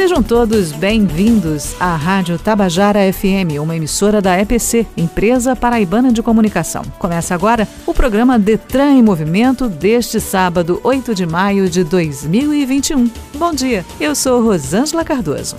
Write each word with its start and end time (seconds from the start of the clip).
Sejam 0.00 0.22
todos 0.22 0.72
bem-vindos 0.72 1.76
à 1.78 1.94
Rádio 1.94 2.38
Tabajara 2.38 3.00
FM, 3.12 3.60
uma 3.60 3.76
emissora 3.76 4.22
da 4.22 4.40
EPC, 4.40 4.86
Empresa 4.96 5.54
Paraibana 5.54 6.10
de 6.10 6.22
Comunicação. 6.22 6.82
Começa 6.98 7.34
agora 7.34 7.68
o 7.86 7.92
programa 7.92 8.38
Detran 8.38 8.92
em 8.92 9.02
Movimento 9.02 9.68
deste 9.68 10.18
sábado, 10.18 10.80
8 10.82 11.14
de 11.14 11.26
maio 11.26 11.68
de 11.68 11.84
2021. 11.84 13.10
Bom 13.34 13.52
dia, 13.52 13.84
eu 14.00 14.14
sou 14.14 14.42
Rosângela 14.42 15.04
Cardoso. 15.04 15.56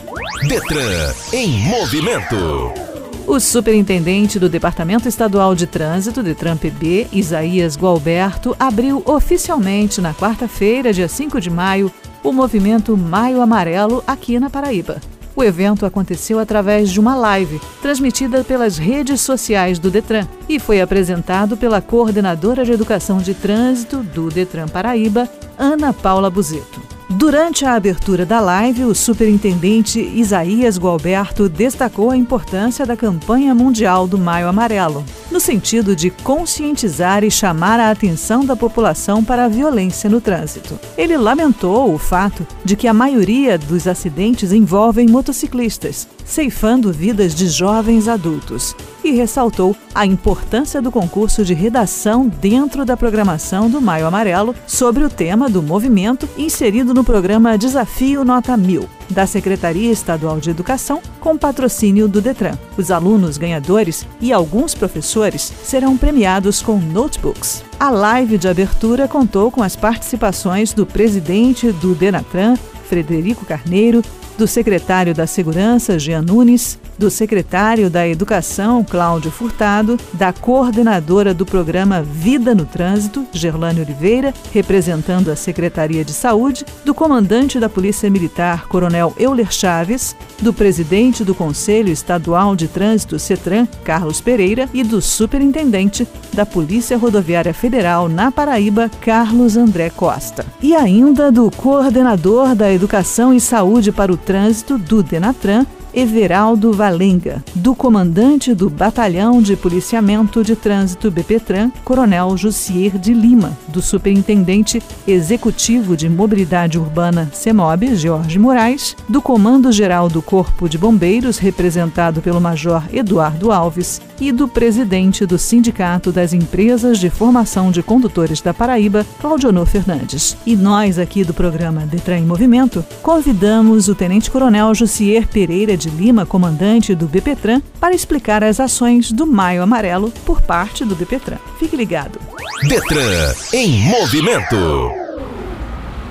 Detran 0.48 1.14
em 1.32 1.60
movimento. 1.60 2.91
O 3.32 3.40
superintendente 3.40 4.38
do 4.38 4.50
Departamento 4.50 5.08
Estadual 5.08 5.56
de 5.56 5.66
Trânsito, 5.66 6.22
Detran 6.22 6.58
PB, 6.58 7.08
Isaías 7.14 7.78
Gualberto, 7.78 8.54
abriu 8.60 9.02
oficialmente 9.06 10.02
na 10.02 10.14
quarta-feira, 10.14 10.92
dia 10.92 11.08
5 11.08 11.40
de 11.40 11.50
maio, 11.50 11.90
o 12.22 12.34
movimento 12.34 12.98
Maio 12.98 13.40
Amarelo 13.40 14.04
aqui 14.06 14.38
na 14.38 14.50
Paraíba. 14.50 15.00
O 15.34 15.42
evento 15.42 15.86
aconteceu 15.86 16.40
através 16.40 16.90
de 16.90 17.00
uma 17.00 17.16
live 17.16 17.62
transmitida 17.82 18.44
pelas 18.44 18.78
redes 18.78 19.22
sociais 19.22 19.80
do 19.80 19.90
Detran 19.90 20.28
e 20.50 20.60
foi 20.60 20.82
apresentado 20.82 21.56
pela 21.56 21.82
coordenadora 21.82 22.66
de 22.66 22.74
Educação 22.74 23.20
de 23.20 23.34
Trânsito 23.34 24.04
do 24.04 24.28
Detran 24.28 24.68
Paraíba, 24.68 25.30
Ana 25.58 25.94
Paula 25.94 26.30
Buzeto. 26.30 26.91
Durante 27.22 27.66
a 27.66 27.76
abertura 27.76 28.26
da 28.26 28.40
live, 28.40 28.84
o 28.84 28.96
superintendente 28.96 30.00
Isaías 30.00 30.80
Gualberto 30.80 31.48
destacou 31.48 32.10
a 32.10 32.18
importância 32.18 32.84
da 32.84 32.98
campanha 32.98 33.54
mundial 33.54 34.08
do 34.08 34.18
Maio 34.18 34.48
Amarelo, 34.48 35.06
no 35.30 35.40
sentido 35.40 35.96
de 35.96 36.10
conscientizar 36.10 37.24
e 37.24 37.30
chamar 37.30 37.80
a 37.80 37.92
atenção 37.92 38.44
da 38.44 38.56
população 38.56 39.24
para 39.24 39.46
a 39.46 39.48
violência 39.48 40.10
no 40.10 40.20
trânsito. 40.20 40.80
Ele 40.98 41.16
lamentou 41.16 41.94
o 41.94 42.00
fato 42.00 42.46
de 42.66 42.76
que 42.76 42.88
a 42.88 42.94
maioria 42.94 43.56
dos 43.56 43.88
acidentes 43.88 44.52
envolvem 44.52 45.06
motociclistas, 45.08 46.08
ceifando 46.26 46.92
vidas 46.92 47.36
de 47.36 47.48
jovens 47.48 48.08
adultos, 48.08 48.76
e 49.04 49.12
ressaltou 49.12 49.76
a 49.94 50.06
importância 50.06 50.82
do 50.82 50.92
concurso 50.92 51.44
de 51.44 51.54
redação 51.54 52.28
dentro 52.28 52.86
da 52.86 52.96
programação 52.96 53.70
do 53.70 53.82
Maio 53.82 54.08
Amarelo 54.08 54.56
sobre 54.68 55.04
o 55.04 55.10
tema 55.10 55.50
do 55.50 55.62
movimento 55.62 56.28
inserido 56.38 56.94
no 56.94 57.04
programa 57.04 57.58
Desafio 57.58 58.24
Nota 58.24 58.56
1000 58.56 59.02
da 59.12 59.28
Secretaria 59.28 59.92
Estadual 59.92 60.40
de 60.40 60.50
Educação, 60.50 61.02
com 61.20 61.38
patrocínio 61.38 62.08
do 62.08 62.22
Detran. 62.22 62.58
Os 62.78 62.90
alunos 62.90 63.38
ganhadores 63.38 64.08
e 64.20 64.32
alguns 64.34 64.74
professores 64.74 65.52
serão 65.64 65.98
premiados 65.98 66.62
com 66.62 66.78
notebooks. 66.78 67.64
A 67.80 67.90
live 67.90 68.38
de 68.38 68.48
abertura 68.48 69.08
contou 69.08 69.52
com 69.52 69.62
as 69.62 69.76
participações 69.76 70.74
do 70.74 70.86
presidente 70.86 71.72
do 71.74 71.94
Denatran, 71.94 72.56
Frederico 72.88 73.46
Carneiro, 73.46 74.02
do 74.42 74.48
secretário 74.48 75.14
da 75.14 75.28
Segurança, 75.28 76.00
Jean 76.00 76.24
Nunes, 76.24 76.80
do 76.98 77.12
secretário 77.12 77.92
da 77.92 78.08
Educação, 78.08 78.84
Cláudio 78.84 79.30
Furtado, 79.30 80.00
da 80.14 80.34
coordenadora 80.34 81.32
do 81.32 81.46
programa 81.46 82.02
Vida 82.02 82.56
no 82.56 82.66
Trânsito, 82.66 83.24
Gerlane 83.32 83.82
Oliveira, 83.82 84.34
representando 84.52 85.30
a 85.30 85.36
Secretaria 85.36 86.04
de 86.04 86.12
Saúde, 86.12 86.66
do 86.84 86.92
comandante 86.92 87.60
da 87.60 87.70
Polícia 87.70 88.10
Militar, 88.10 88.68
Coronel 88.68 89.14
Euler 89.16 89.52
Chaves, 89.52 90.16
do 90.42 90.52
presidente 90.52 91.24
do 91.24 91.36
Conselho 91.36 91.90
Estadual 91.90 92.56
de 92.56 92.68
Trânsito, 92.68 93.20
CETRAN, 93.20 93.68
Carlos 93.84 94.22
Pereira, 94.22 94.68
e 94.74 94.84
do 94.84 95.04
superintendente 95.04 96.08
da 96.34 96.48
Polícia 96.48 96.98
Rodoviária 96.98 97.54
Federal 97.54 98.10
na 98.10 98.32
Paraíba, 98.32 98.90
Carlos 99.02 99.56
André 99.56 99.92
Costa. 99.92 100.44
E 100.62 100.76
ainda 100.76 101.32
do 101.32 101.52
coordenador 101.52 102.56
da 102.56 102.72
Educação 102.74 103.32
e 103.34 103.40
Saúde 103.40 103.92
para 103.92 104.12
o 104.12 104.18
Trânsito, 104.18 104.31
do 104.78 105.04
Denatran, 105.04 105.66
Everaldo 105.94 106.72
Valenga, 106.72 107.44
do 107.54 107.76
comandante 107.76 108.54
do 108.54 108.70
Batalhão 108.70 109.42
de 109.42 109.56
Policiamento 109.56 110.44
de 110.44 110.56
Trânsito 110.56 111.12
BPTran, 111.12 111.70
Coronel 111.84 112.38
Jussier 112.38 112.98
de 112.98 113.14
Lima, 113.14 113.58
do 113.68 113.82
superintendente 113.82 114.82
executivo 115.08 115.98
de 115.98 116.08
Mobilidade 116.08 116.80
Urbana 116.80 117.30
CEMOB, 117.34 117.96
Jorge 117.96 118.40
Moraes, 118.40 118.96
do 119.10 119.22
Comando 119.22 119.72
Geral 119.72 120.08
do 120.08 120.22
Corpo 120.22 120.70
de 120.70 120.78
Bombeiros, 120.78 121.38
representado 121.38 122.22
pelo 122.22 122.40
Major 122.40 122.84
Eduardo 122.94 123.52
Alves, 123.52 124.02
e 124.20 124.32
do 124.32 124.48
presidente 124.48 125.26
do 125.26 125.38
Sindicato 125.38 126.12
das 126.12 126.32
Empresas 126.32 127.00
de 127.00 127.10
Formação 127.10 127.72
de 127.72 127.82
Condutores 127.82 128.40
da 128.40 128.54
Paraíba, 128.54 129.06
Claudionor 129.20 129.66
Fernandes. 129.66 130.38
E 130.46 130.56
nós 130.56 131.00
aqui 131.00 131.24
do 131.24 131.34
programa 131.34 131.88
Detran 131.88 132.20
em 132.20 132.26
Movimento 132.26 132.86
convidamos 133.02 133.88
o 133.88 133.96
Tenente 133.96 134.30
Coronel 134.30 134.76
Jussier 134.76 135.28
Pereira 135.28 135.76
de 135.82 135.90
Lima, 135.90 136.26
comandante 136.26 136.94
do 136.94 137.08
BPTran, 137.08 137.62
para 137.80 137.96
explicar 137.96 138.44
as 138.44 138.60
ações 138.60 139.12
do 139.12 139.26
Maio 139.26 139.64
Amarelo 139.64 140.12
por 140.26 140.42
parte 140.42 140.86
do 140.86 140.96
BPTran. 140.96 141.38
Fique 141.58 141.76
ligado. 141.76 142.20
Detran 142.68 143.34
em 143.52 143.80
movimento. 143.90 144.92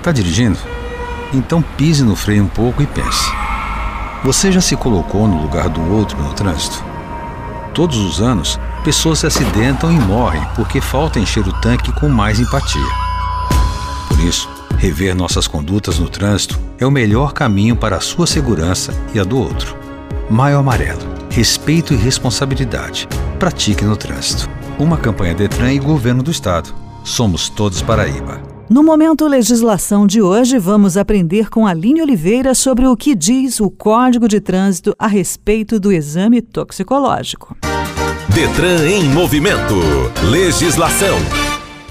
Tá 0.02 0.10
dirigindo? 0.10 0.58
Então 1.32 1.62
pise 1.62 2.02
no 2.02 2.16
freio 2.16 2.42
um 2.42 2.48
pouco 2.48 2.82
e 2.82 2.86
pense. 2.86 3.30
Você 4.24 4.50
já 4.50 4.60
se 4.60 4.76
colocou 4.76 5.28
no 5.28 5.40
lugar 5.40 5.68
do 5.68 5.80
outro 5.92 6.20
no 6.20 6.34
trânsito? 6.34 6.84
Todos 7.72 7.96
os 7.98 8.20
anos, 8.20 8.58
pessoas 8.82 9.20
se 9.20 9.26
acidentam 9.26 9.92
e 9.92 9.94
morrem 9.94 10.44
porque 10.56 10.80
falta 10.80 11.20
encher 11.20 11.46
o 11.46 11.60
tanque 11.60 11.92
com 11.92 12.08
mais 12.08 12.40
empatia. 12.40 12.90
Por 14.08 14.18
isso, 14.20 14.48
rever 14.80 15.14
nossas 15.14 15.46
condutas 15.46 15.98
no 15.98 16.08
trânsito 16.08 16.58
é 16.78 16.86
o 16.86 16.90
melhor 16.90 17.34
caminho 17.34 17.76
para 17.76 17.96
a 17.96 18.00
sua 18.00 18.26
segurança 18.26 18.94
e 19.14 19.20
a 19.20 19.24
do 19.24 19.38
outro. 19.38 19.76
Maio 20.30 20.56
Amarelo. 20.56 21.02
Respeito 21.28 21.92
e 21.92 21.96
responsabilidade. 21.96 23.06
Pratique 23.38 23.84
no 23.84 23.94
trânsito. 23.94 24.48
Uma 24.78 24.96
campanha 24.96 25.34
Detran 25.34 25.74
e 25.74 25.78
Governo 25.78 26.22
do 26.22 26.30
Estado. 26.30 26.74
Somos 27.04 27.50
todos 27.50 27.82
Paraíba. 27.82 28.40
No 28.70 28.82
momento 28.82 29.28
legislação 29.28 30.06
de 30.06 30.22
hoje, 30.22 30.58
vamos 30.58 30.96
aprender 30.96 31.50
com 31.50 31.66
Aline 31.66 32.00
Oliveira 32.00 32.54
sobre 32.54 32.86
o 32.86 32.96
que 32.96 33.14
diz 33.14 33.60
o 33.60 33.68
Código 33.68 34.26
de 34.26 34.40
Trânsito 34.40 34.94
a 34.98 35.06
respeito 35.06 35.78
do 35.78 35.92
exame 35.92 36.40
toxicológico. 36.40 37.54
Detran 38.30 38.88
em 38.88 39.04
movimento. 39.10 39.74
Legislação. 40.30 41.18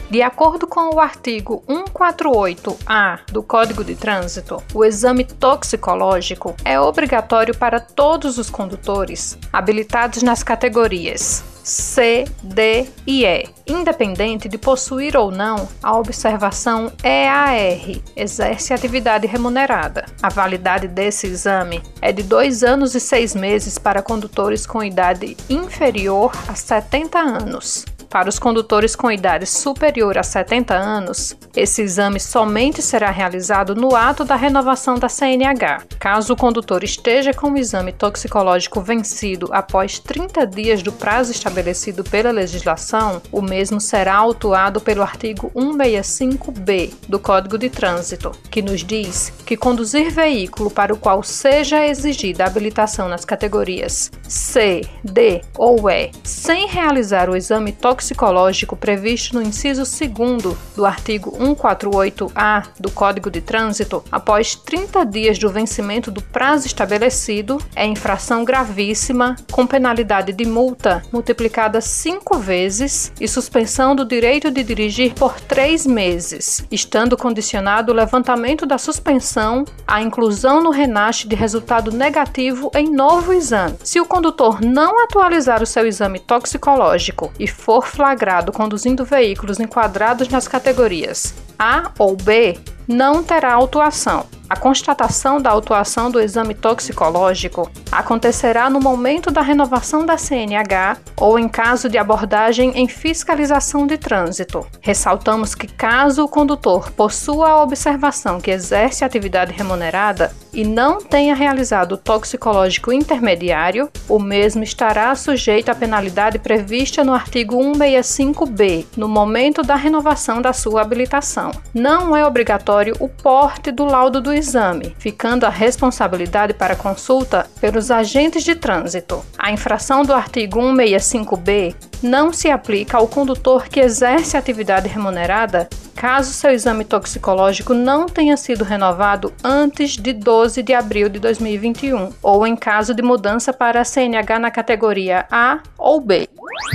De 0.10 0.24
acordo 0.24 0.66
com 0.66 0.96
o 0.96 1.00
artigo 1.00 1.64
148-A 1.68 3.20
do 3.32 3.44
Código 3.44 3.84
de 3.84 3.94
Trânsito, 3.94 4.62
o 4.74 4.84
exame 4.84 5.24
toxicológico 5.24 6.56
é 6.66 6.80
obrigatório 6.80 7.56
para 7.56 7.80
todos 7.80 8.40
os 8.40 8.50
condutores 8.50 9.38
habilitados 9.54 10.24
nas 10.24 10.42
categorias 10.42 11.44
C, 11.64 12.26
D 12.42 12.88
e 13.06 13.24
E, 13.24 13.48
independente 13.68 14.50
de 14.50 14.58
possuir 14.58 15.16
ou 15.16 15.30
não 15.30 15.70
a 15.84 15.96
observação 15.96 16.92
EAR, 17.04 18.02
exerce 18.16 18.74
atividade 18.74 19.28
remunerada. 19.28 20.06
A 20.24 20.30
validade 20.30 20.88
desse 20.88 21.28
exame 21.28 21.84
é 22.02 22.12
de 22.12 22.24
dois 22.24 22.64
anos 22.64 22.96
e 22.96 23.00
seis 23.00 23.36
meses 23.36 23.78
para 23.78 24.02
condutores 24.02 24.66
com 24.66 24.84
idade 24.84 25.38
inferior 25.48 26.32
a 26.48 26.56
70 26.56 27.20
anos. 27.20 27.86
Para 28.10 28.28
os 28.28 28.40
condutores 28.40 28.96
com 28.96 29.12
idade 29.12 29.46
superior 29.46 30.18
a 30.18 30.24
70 30.24 30.74
anos, 30.74 31.38
esse 31.56 31.84
exame 31.84 32.20
somente 32.20 32.82
será 32.82 33.12
realizado 33.12 33.76
no 33.76 33.96
ato 33.96 34.26
da 34.26 34.36
renovação 34.36 34.96
da 34.96 35.08
CNH. 35.08 35.84
Caso 36.00 36.34
o 36.34 36.36
condutor 36.36 36.84
esteja 36.84 37.34
com 37.34 37.52
o 37.52 37.58
exame 37.58 37.92
toxicológico 37.92 38.82
vencido 38.82 39.48
após 39.52 40.00
30 40.00 40.48
dias 40.48 40.82
do 40.82 40.92
prazo 40.92 41.32
estabelecido 41.32 42.04
pela 42.04 42.32
legislação, 42.32 43.22
o 43.32 43.44
mesmo 43.44 43.80
será 43.80 44.16
autuado 44.16 44.82
pelo 44.82 45.04
artigo 45.04 45.52
165b 45.56 46.94
do 47.08 47.20
Código 47.20 47.60
de 47.60 47.70
Trânsito, 47.70 48.32
que 48.50 48.64
nos 48.64 48.84
diz 48.84 49.32
que 49.46 49.56
conduzir 49.56 50.10
veículo 50.10 50.72
para 50.72 50.94
o 50.94 50.98
qual 50.98 51.22
seja 51.22 51.86
exigida 51.86 52.46
habilitação 52.46 53.08
nas 53.08 53.24
categorias 53.24 54.10
C, 54.28 54.82
D 55.04 55.42
ou 55.56 55.88
E 55.92 56.10
sem 56.24 56.68
realizar 56.68 57.30
o 57.30 57.36
exame 57.36 57.72
toxicológico 57.72 57.99
toxicológico 58.00 58.78
previsto 58.78 59.36
no 59.36 59.42
inciso 59.42 59.84
2 59.84 60.56
do 60.74 60.86
artigo 60.86 61.38
148-A 61.38 62.64
do 62.80 62.90
Código 62.90 63.30
de 63.30 63.42
Trânsito, 63.42 64.02
após 64.10 64.56
30 64.56 65.06
dias 65.06 65.38
do 65.38 65.50
vencimento 65.50 66.10
do 66.10 66.22
prazo 66.22 66.66
estabelecido, 66.66 67.62
é 67.76 67.86
infração 67.86 68.46
gravíssima, 68.46 69.36
com 69.52 69.68
penalidade 69.68 70.32
de 70.32 70.46
multa 70.46 71.02
multiplicada 71.12 71.82
cinco 71.82 72.38
vezes 72.38 73.12
e 73.20 73.28
suspensão 73.28 73.94
do 73.94 74.06
direito 74.06 74.50
de 74.50 74.64
dirigir 74.64 75.14
por 75.14 75.40
três 75.42 75.86
meses, 75.86 76.66
estando 76.72 77.18
condicionado 77.18 77.92
o 77.92 77.96
levantamento 77.96 78.66
da 78.66 78.78
suspensão 78.78 79.66
à 79.86 80.02
inclusão 80.02 80.64
no 80.64 80.70
RENASH 80.70 81.26
de 81.26 81.36
resultado 81.36 81.92
negativo 81.92 82.72
em 82.74 82.90
novo 82.90 83.34
exame. 83.34 83.76
Se 83.84 84.00
o 84.00 84.06
condutor 84.06 84.62
não 84.62 85.04
atualizar 85.04 85.62
o 85.62 85.66
seu 85.66 85.86
exame 85.86 86.20
toxicológico 86.20 87.34
e 87.38 87.48
for 87.48 87.89
flagrado 87.90 88.52
conduzindo 88.52 89.04
veículos 89.04 89.60
enquadrados 89.60 90.30
nas 90.30 90.48
categorias 90.48 91.34
A 91.58 91.92
ou 91.98 92.16
B, 92.16 92.58
não 92.90 93.24
terá 93.24 93.54
autuação. 93.54 94.26
A 94.50 94.56
constatação 94.56 95.40
da 95.40 95.52
autuação 95.52 96.10
do 96.10 96.20
exame 96.20 96.56
toxicológico 96.56 97.70
acontecerá 97.92 98.68
no 98.68 98.80
momento 98.80 99.30
da 99.30 99.42
renovação 99.42 100.04
da 100.04 100.18
CNH 100.18 100.98
ou 101.16 101.38
em 101.38 101.48
caso 101.48 101.88
de 101.88 102.00
abordagem 102.00 102.72
em 102.76 102.88
fiscalização 102.88 103.86
de 103.86 103.96
trânsito. 103.96 104.66
Ressaltamos 104.82 105.54
que, 105.54 105.68
caso 105.68 106.24
o 106.24 106.28
condutor 106.28 106.92
possua 106.92 107.50
a 107.50 107.62
observação 107.62 108.42
que 108.42 108.50
exerce 108.50 109.06
atividade 109.06 109.54
remunerada 109.54 110.34
e 110.52 110.64
não 110.66 110.98
tenha 110.98 111.36
realizado 111.36 111.92
o 111.92 111.98
toxicológico 111.98 112.92
intermediário, 112.92 113.88
o 114.08 114.18
mesmo 114.18 114.64
estará 114.64 115.14
sujeito 115.14 115.70
à 115.70 115.76
penalidade 115.76 116.40
prevista 116.40 117.04
no 117.04 117.14
artigo 117.14 117.56
165b, 117.56 118.86
no 118.98 119.08
momento 119.08 119.62
da 119.62 119.76
renovação 119.76 120.42
da 120.42 120.54
sua 120.54 120.82
habilitação. 120.82 121.52
Não 121.72 122.16
é 122.16 122.26
obrigatório 122.26 122.79
o 123.00 123.10
porte 123.10 123.72
do 123.72 123.84
laudo 123.86 124.22
do 124.22 124.34
exame, 124.34 124.96
ficando 124.98 125.46
a 125.46 125.50
responsabilidade 125.50 126.54
para 126.54 126.76
consulta 126.76 127.46
pelos 127.60 127.92
agentes 127.92 128.44
de 128.44 128.56
trânsito. 128.56 129.24
A 129.38 129.52
infração 129.52 130.04
do 130.04 130.14
artigo 130.14 130.60
165b 130.60 131.76
não 132.02 132.32
se 132.32 132.50
aplica 132.50 132.98
ao 132.98 133.08
condutor 133.08 133.68
que 133.68 133.80
exerce 133.80 134.38
atividade 134.38 134.88
remunerada 134.88 135.68
caso 136.00 136.32
seu 136.32 136.52
exame 136.52 136.86
toxicológico 136.86 137.74
não 137.74 138.06
tenha 138.06 138.38
sido 138.38 138.64
renovado 138.64 139.34
antes 139.44 139.98
de 139.98 140.14
12 140.14 140.64
de 140.64 140.74
abril 140.74 141.10
de 141.10 141.20
2021 141.20 142.14
ou 142.24 142.48
em 142.48 142.56
caso 142.56 142.94
de 142.94 143.02
mudança 143.02 143.52
para 143.52 143.82
a 143.82 143.84
CNH 143.84 144.40
na 144.40 144.50
categoria 144.50 145.26
A 145.30 145.60
ou 145.78 146.00
B. 146.00 146.30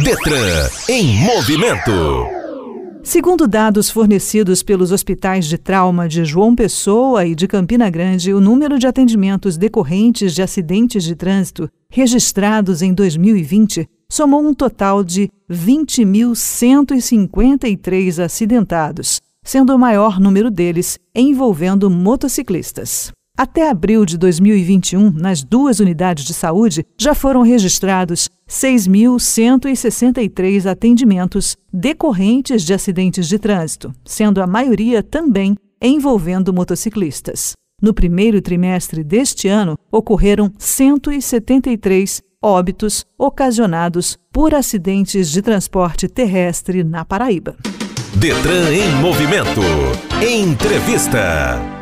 Detran 0.05 0.69
em 0.91 1.07
movimento. 1.25 2.34
Segundo 3.05 3.47
dados 3.47 3.89
fornecidos 3.91 4.63
pelos 4.63 4.91
hospitais 4.91 5.45
de 5.45 5.59
trauma 5.59 6.09
de 6.09 6.25
João 6.25 6.57
Pessoa 6.57 7.27
e 7.27 7.35
de 7.35 7.47
Campina 7.47 7.91
Grande, 7.91 8.33
o 8.33 8.41
número 8.41 8.79
de 8.79 8.87
atendimentos 8.87 9.59
decorrentes 9.59 10.35
de 10.35 10.41
acidentes 10.41 11.05
de 11.05 11.15
trânsito 11.15 11.69
registrados 11.91 12.81
em 12.81 12.95
2020 12.95 13.87
somou 14.09 14.43
um 14.43 14.55
total 14.55 15.05
de 15.05 15.29
20.153 15.51 18.25
acidentados, 18.25 19.21
sendo 19.45 19.75
o 19.75 19.79
maior 19.79 20.19
número 20.19 20.51
deles 20.51 20.99
envolvendo 21.15 21.91
motociclistas. 21.91 23.13
Até 23.37 23.69
abril 23.69 24.07
de 24.07 24.17
2021, 24.17 25.11
nas 25.11 25.43
duas 25.43 25.81
unidades 25.81 26.25
de 26.25 26.33
saúde, 26.33 26.87
já 26.97 27.17
foram 27.17 27.43
registrados 27.43 28.31
6.163 28.49 30.71
atendimentos 30.71 31.57
decorrentes 31.73 32.63
de 32.63 32.73
acidentes 32.73 33.27
de 33.27 33.37
trânsito, 33.37 33.93
sendo 34.05 34.41
a 34.41 34.47
maioria 34.47 35.03
também 35.03 35.57
envolvendo 35.83 36.53
motociclistas. 36.53 37.55
No 37.83 37.93
primeiro 37.93 38.41
trimestre 38.41 39.03
deste 39.03 39.49
ano, 39.49 39.77
ocorreram 39.91 40.53
173 40.57 42.23
óbitos 42.41 43.05
ocasionados 43.19 44.17
por 44.33 44.55
acidentes 44.55 45.29
de 45.29 45.43
transporte 45.43 46.07
terrestre 46.07 46.85
na 46.85 47.05
Paraíba. 47.05 47.57
Detran 48.15 48.71
em 48.71 48.93
movimento. 49.03 49.61
Entrevista. 50.23 51.74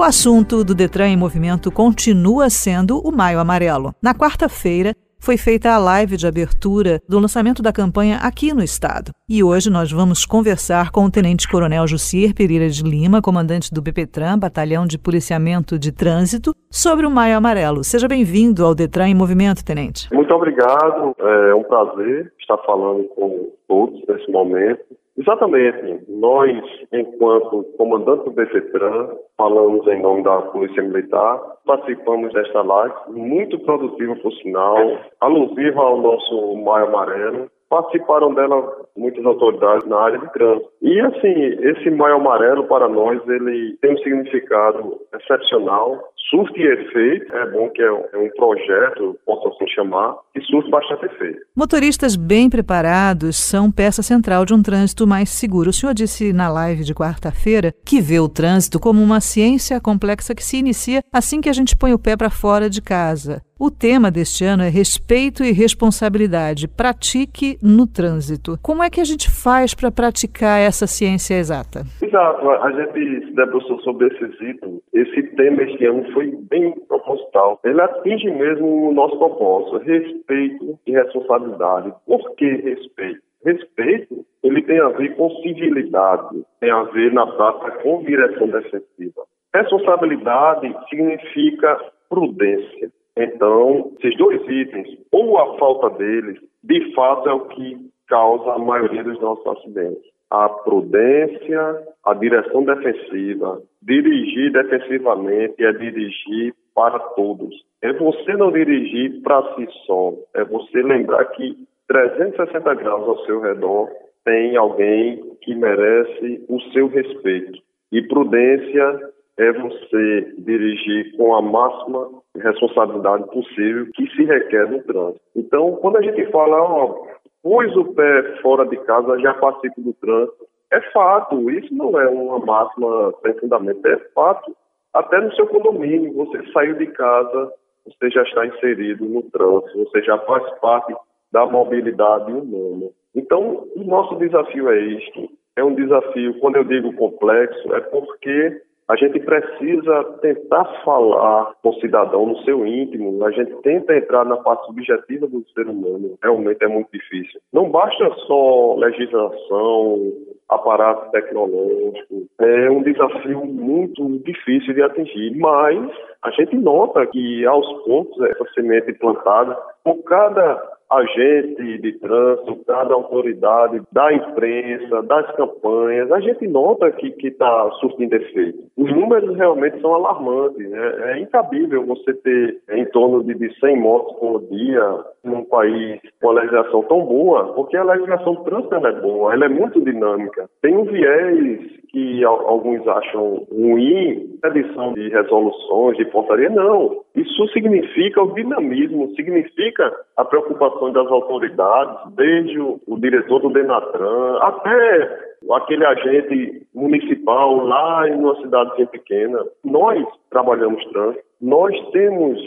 O 0.00 0.02
assunto 0.02 0.64
do 0.64 0.74
Detran 0.74 1.08
em 1.08 1.16
movimento 1.16 1.70
continua 1.70 2.48
sendo 2.48 2.98
o 3.06 3.12
Maio 3.12 3.38
Amarelo. 3.38 3.92
Na 4.02 4.14
quarta-feira, 4.14 4.94
foi 5.18 5.36
feita 5.36 5.74
a 5.74 5.78
live 5.78 6.16
de 6.16 6.26
abertura 6.26 7.02
do 7.06 7.18
lançamento 7.18 7.62
da 7.62 7.70
campanha 7.70 8.16
aqui 8.16 8.54
no 8.54 8.62
estado. 8.62 9.12
E 9.28 9.44
hoje 9.44 9.68
nós 9.68 9.92
vamos 9.92 10.24
conversar 10.24 10.90
com 10.90 11.04
o 11.04 11.10
Tenente 11.10 11.46
Coronel 11.46 11.86
Jussier 11.86 12.32
Pereira 12.32 12.70
de 12.70 12.82
Lima, 12.82 13.20
comandante 13.20 13.70
do 13.70 13.82
BPTran, 13.82 14.38
Batalhão 14.38 14.86
de 14.86 14.96
Policiamento 14.96 15.78
de 15.78 15.92
Trânsito, 15.92 16.54
sobre 16.70 17.04
o 17.04 17.10
Maio 17.10 17.36
Amarelo. 17.36 17.84
Seja 17.84 18.08
bem-vindo 18.08 18.64
ao 18.64 18.74
Detran 18.74 19.08
em 19.08 19.14
Movimento, 19.14 19.62
Tenente. 19.62 20.08
Muito 20.14 20.32
obrigado. 20.32 21.14
É 21.18 21.54
um 21.54 21.64
prazer 21.64 22.32
estar 22.40 22.56
falando 22.64 23.04
com 23.14 23.50
todos 23.68 24.00
nesse 24.08 24.32
momento. 24.32 24.80
Exatamente. 25.20 26.02
Nós, 26.08 26.56
enquanto 26.92 27.64
comandante 27.76 28.24
do 28.24 28.30
BCTRAN, 28.30 29.10
falamos 29.36 29.86
em 29.86 30.00
nome 30.00 30.22
da 30.22 30.40
Polícia 30.40 30.82
Militar, 30.82 31.38
participamos 31.66 32.32
desta 32.32 32.62
live, 32.62 32.94
muito 33.08 33.58
produtiva, 33.60 34.16
por 34.16 34.32
sinal, 34.34 34.76
alusiva 35.20 35.80
ao 35.80 36.00
nosso 36.00 36.56
Maio 36.56 36.86
Amarelo, 36.86 37.50
participaram 37.68 38.34
dela 38.34 38.76
muitas 38.96 39.24
autoridades 39.24 39.86
na 39.86 39.98
área 39.98 40.18
de 40.18 40.32
trânsito. 40.32 40.70
E 40.82 41.00
assim, 41.00 41.34
esse 41.68 41.90
maio 41.90 42.16
amarelo 42.16 42.64
para 42.64 42.88
nós, 42.88 43.20
ele 43.28 43.76
tem 43.80 43.92
um 43.92 43.98
significado 43.98 44.98
excepcional, 45.14 46.00
surte 46.30 46.62
efeito, 46.62 47.34
é 47.36 47.50
bom 47.50 47.68
que 47.70 47.82
é 47.82 47.92
um 47.92 48.04
é 48.14 48.28
projeto, 48.36 49.18
posso 49.26 49.48
assim 49.48 49.68
chamar, 49.68 50.16
que 50.32 50.40
surte 50.42 50.70
bastante 50.70 51.04
efeito. 51.06 51.40
Motoristas 51.54 52.14
bem 52.14 52.48
preparados 52.48 53.36
são 53.36 53.70
peça 53.70 54.02
central 54.02 54.44
de 54.44 54.54
um 54.54 54.62
trânsito 54.62 55.06
mais 55.06 55.28
seguro. 55.28 55.70
O 55.70 55.72
senhor 55.72 55.92
disse 55.92 56.32
na 56.32 56.48
live 56.48 56.84
de 56.84 56.94
quarta-feira 56.94 57.74
que 57.84 58.00
vê 58.00 58.20
o 58.20 58.28
trânsito 58.28 58.78
como 58.78 59.02
uma 59.02 59.20
ciência 59.20 59.80
complexa 59.80 60.34
que 60.34 60.44
se 60.44 60.56
inicia 60.56 61.02
assim 61.12 61.40
que 61.40 61.48
a 61.48 61.52
gente 61.52 61.76
põe 61.76 61.92
o 61.92 61.98
pé 61.98 62.16
para 62.16 62.30
fora 62.30 62.70
de 62.70 62.80
casa. 62.80 63.42
O 63.62 63.70
tema 63.70 64.10
deste 64.10 64.42
ano 64.42 64.62
é 64.62 64.70
respeito 64.70 65.44
e 65.44 65.52
responsabilidade. 65.52 66.66
Pratique 66.66 67.58
no 67.62 67.86
trânsito. 67.86 68.58
Como 68.62 68.82
é 68.82 68.88
que 68.88 69.02
a 69.02 69.04
gente 69.04 69.30
faz 69.30 69.74
para 69.74 69.90
praticar 69.90 70.58
essa 70.58 70.86
ciência 70.86 71.34
exata? 71.34 71.84
Exato. 72.00 72.48
A 72.48 72.72
gente 72.72 73.26
se 73.26 73.34
debruçou 73.34 73.69
sobre 73.82 74.08
esses 74.08 74.40
itens. 74.40 74.80
Esse 74.92 75.22
tema 75.34 75.62
este 75.62 75.84
ano 75.86 76.10
foi 76.12 76.26
bem 76.50 76.72
proposital. 76.86 77.60
Ele 77.64 77.80
atinge 77.80 78.30
mesmo 78.30 78.88
o 78.88 78.92
nosso 78.92 79.18
propósito: 79.18 79.78
respeito 79.78 80.78
e 80.86 80.92
responsabilidade. 80.92 81.92
Por 82.06 82.34
que 82.36 82.46
respeito? 82.46 83.20
Respeito, 83.44 84.24
ele 84.42 84.62
tem 84.62 84.78
a 84.80 84.88
ver 84.88 85.16
com 85.16 85.30
civilidade, 85.42 86.44
tem 86.60 86.70
a 86.70 86.82
ver, 86.82 87.12
na 87.12 87.26
prática, 87.26 87.70
com 87.82 88.02
direção 88.02 88.48
defensiva. 88.48 89.22
Responsabilidade 89.54 90.74
significa 90.90 91.80
prudência. 92.08 92.90
Então, 93.16 93.92
esses 93.98 94.16
dois 94.18 94.40
itens, 94.46 94.98
ou 95.10 95.38
a 95.38 95.58
falta 95.58 95.90
deles, 95.98 96.38
de 96.62 96.94
fato 96.94 97.28
é 97.28 97.32
o 97.32 97.46
que 97.48 97.90
causa 98.08 98.52
a 98.52 98.58
maioria 98.58 99.04
dos 99.04 99.20
nossos 99.20 99.46
acidentes. 99.46 100.09
A 100.30 100.48
prudência, 100.48 101.82
a 102.04 102.14
direção 102.14 102.64
defensiva, 102.64 103.60
dirigir 103.82 104.52
defensivamente 104.52 105.64
é 105.64 105.72
dirigir 105.72 106.54
para 106.74 106.98
todos. 106.98 107.54
É 107.82 107.92
você 107.92 108.34
não 108.34 108.52
dirigir 108.52 109.20
para 109.22 109.42
si 109.54 109.66
só, 109.86 110.12
é 110.34 110.44
você 110.44 110.82
lembrar 110.82 111.24
que 111.26 111.56
360 111.88 112.74
graus 112.74 113.08
ao 113.08 113.24
seu 113.26 113.40
redor 113.40 113.88
tem 114.24 114.56
alguém 114.56 115.20
que 115.42 115.54
merece 115.54 116.44
o 116.48 116.60
seu 116.72 116.86
respeito. 116.86 117.58
E 117.90 118.02
prudência 118.02 119.10
é 119.38 119.52
você 119.52 120.34
dirigir 120.38 121.16
com 121.16 121.34
a 121.34 121.42
máxima 121.42 122.08
responsabilidade 122.36 123.24
possível 123.30 123.86
que 123.94 124.06
se 124.14 124.24
requer 124.24 124.70
no 124.70 124.82
trânsito. 124.82 125.20
Então, 125.34 125.76
quando 125.76 125.96
a 125.96 126.02
gente 126.02 126.24
fala, 126.30 126.62
ó, 126.62 127.06
pôs 127.42 127.74
o 127.76 127.84
pé 127.94 128.36
fora 128.42 128.66
de 128.66 128.76
casa, 128.78 129.18
já 129.20 129.34
participa 129.34 129.80
do 129.80 129.92
trânsito, 129.94 130.46
é 130.72 130.80
fato, 130.92 131.50
isso 131.50 131.74
não 131.74 131.98
é 132.00 132.08
uma 132.08 132.38
máxima 132.38 133.12
sem 133.22 133.34
fundamento, 133.34 133.84
é 133.86 133.96
fato. 134.14 134.56
Até 134.94 135.20
no 135.20 135.34
seu 135.34 135.46
condomínio, 135.46 136.12
você 136.14 136.44
saiu 136.52 136.76
de 136.76 136.86
casa, 136.88 137.52
você 137.84 138.10
já 138.10 138.22
está 138.22 138.46
inserido 138.46 139.04
no 139.04 139.22
trânsito, 139.22 139.78
você 139.78 140.02
já 140.02 140.18
faz 140.18 140.48
parte 140.60 140.94
da 141.32 141.46
mobilidade 141.46 142.32
humana. 142.32 142.90
Então, 143.14 143.66
o 143.74 143.84
nosso 143.84 144.16
desafio 144.16 144.70
é 144.70 144.80
isto. 144.80 145.28
É 145.56 145.64
um 145.64 145.74
desafio, 145.74 146.38
quando 146.38 146.56
eu 146.56 146.64
digo 146.64 146.92
complexo, 146.94 147.74
é 147.74 147.80
porque 147.80 148.62
a 148.90 148.96
gente 148.96 149.20
precisa 149.20 150.04
tentar 150.20 150.64
falar 150.84 151.52
com 151.62 151.68
o 151.68 151.80
cidadão 151.80 152.26
no 152.26 152.36
seu 152.42 152.66
íntimo, 152.66 153.24
a 153.24 153.30
gente 153.30 153.54
tenta 153.62 153.96
entrar 153.96 154.24
na 154.24 154.36
parte 154.36 154.66
subjetiva 154.66 155.28
do 155.28 155.44
ser 155.54 155.68
humano, 155.68 156.18
realmente 156.20 156.64
é 156.64 156.66
muito 156.66 156.88
difícil. 156.92 157.40
Não 157.52 157.70
basta 157.70 158.10
só 158.26 158.74
legislação, 158.74 160.12
aparato 160.48 161.08
tecnológico, 161.12 162.26
é 162.40 162.68
um 162.68 162.82
desafio 162.82 163.44
muito 163.46 164.18
difícil 164.24 164.74
de 164.74 164.82
atingir, 164.82 165.36
mas 165.36 165.78
a 166.22 166.30
gente 166.32 166.56
nota 166.56 167.06
que 167.06 167.46
aos 167.46 167.84
poucos 167.84 168.20
essa 168.24 168.44
semente 168.54 168.92
plantada, 168.94 169.56
por 169.84 170.02
cada 170.02 170.60
agente 170.90 171.78
de 171.78 171.92
trânsito, 171.98 172.64
cada 172.66 172.94
autoridade 172.94 173.80
da 173.92 174.12
imprensa, 174.12 175.02
das 175.02 175.30
campanhas, 175.36 176.10
a 176.10 176.20
gente 176.20 176.46
nota 176.48 176.90
que 176.90 177.14
está 177.22 177.70
surtindo 177.80 178.16
efeito. 178.16 178.58
Os 178.76 178.90
números 178.90 179.36
realmente 179.36 179.80
são 179.80 179.94
alarmantes. 179.94 180.68
Né? 180.68 181.12
É 181.12 181.20
incabível 181.20 181.86
você 181.86 182.12
ter 182.14 182.58
em 182.70 182.84
torno 182.86 183.22
de, 183.22 183.34
de 183.34 183.58
100 183.60 183.80
mortos 183.80 184.16
por 184.18 184.40
dia 184.50 185.04
num 185.24 185.44
país 185.44 186.00
com 186.20 186.30
a 186.30 186.34
legislação 186.34 186.82
tão 186.84 187.04
boa, 187.04 187.52
porque 187.54 187.76
a 187.76 187.84
legislação 187.84 188.34
do 188.34 188.44
trânsito 188.44 188.74
é 188.74 189.00
boa, 189.00 189.32
ela 189.32 189.44
é 189.44 189.48
muito 189.48 189.80
dinâmica. 189.80 190.48
Tem 190.62 190.76
um 190.76 190.84
viés 190.84 191.80
que 191.90 192.24
alguns 192.24 192.86
acham 192.86 193.46
ruim, 193.50 194.38
edição 194.44 194.92
de 194.94 195.08
resoluções, 195.08 195.96
de 195.96 196.04
portaria, 196.06 196.48
não. 196.48 197.02
Isso 197.14 197.48
significa 197.48 198.22
o 198.22 198.34
dinamismo, 198.34 199.12
significa 199.16 199.92
a 200.16 200.24
preocupação 200.24 200.92
das 200.92 201.06
autoridades, 201.08 202.14
desde 202.14 202.60
o, 202.60 202.80
o 202.86 202.98
diretor 202.98 203.40
do 203.40 203.50
Denatran 203.50 204.38
até 204.40 205.30
aquele 205.52 205.84
agente 205.84 206.66
municipal 206.74 207.56
lá 207.64 208.08
em 208.08 208.14
uma 208.14 208.36
cidade 208.40 208.86
pequena. 208.86 209.44
Nós 209.64 210.04
trabalhamos 210.30 210.84
trânsito, 210.86 211.24
nós 211.40 211.74
temos 211.90 212.38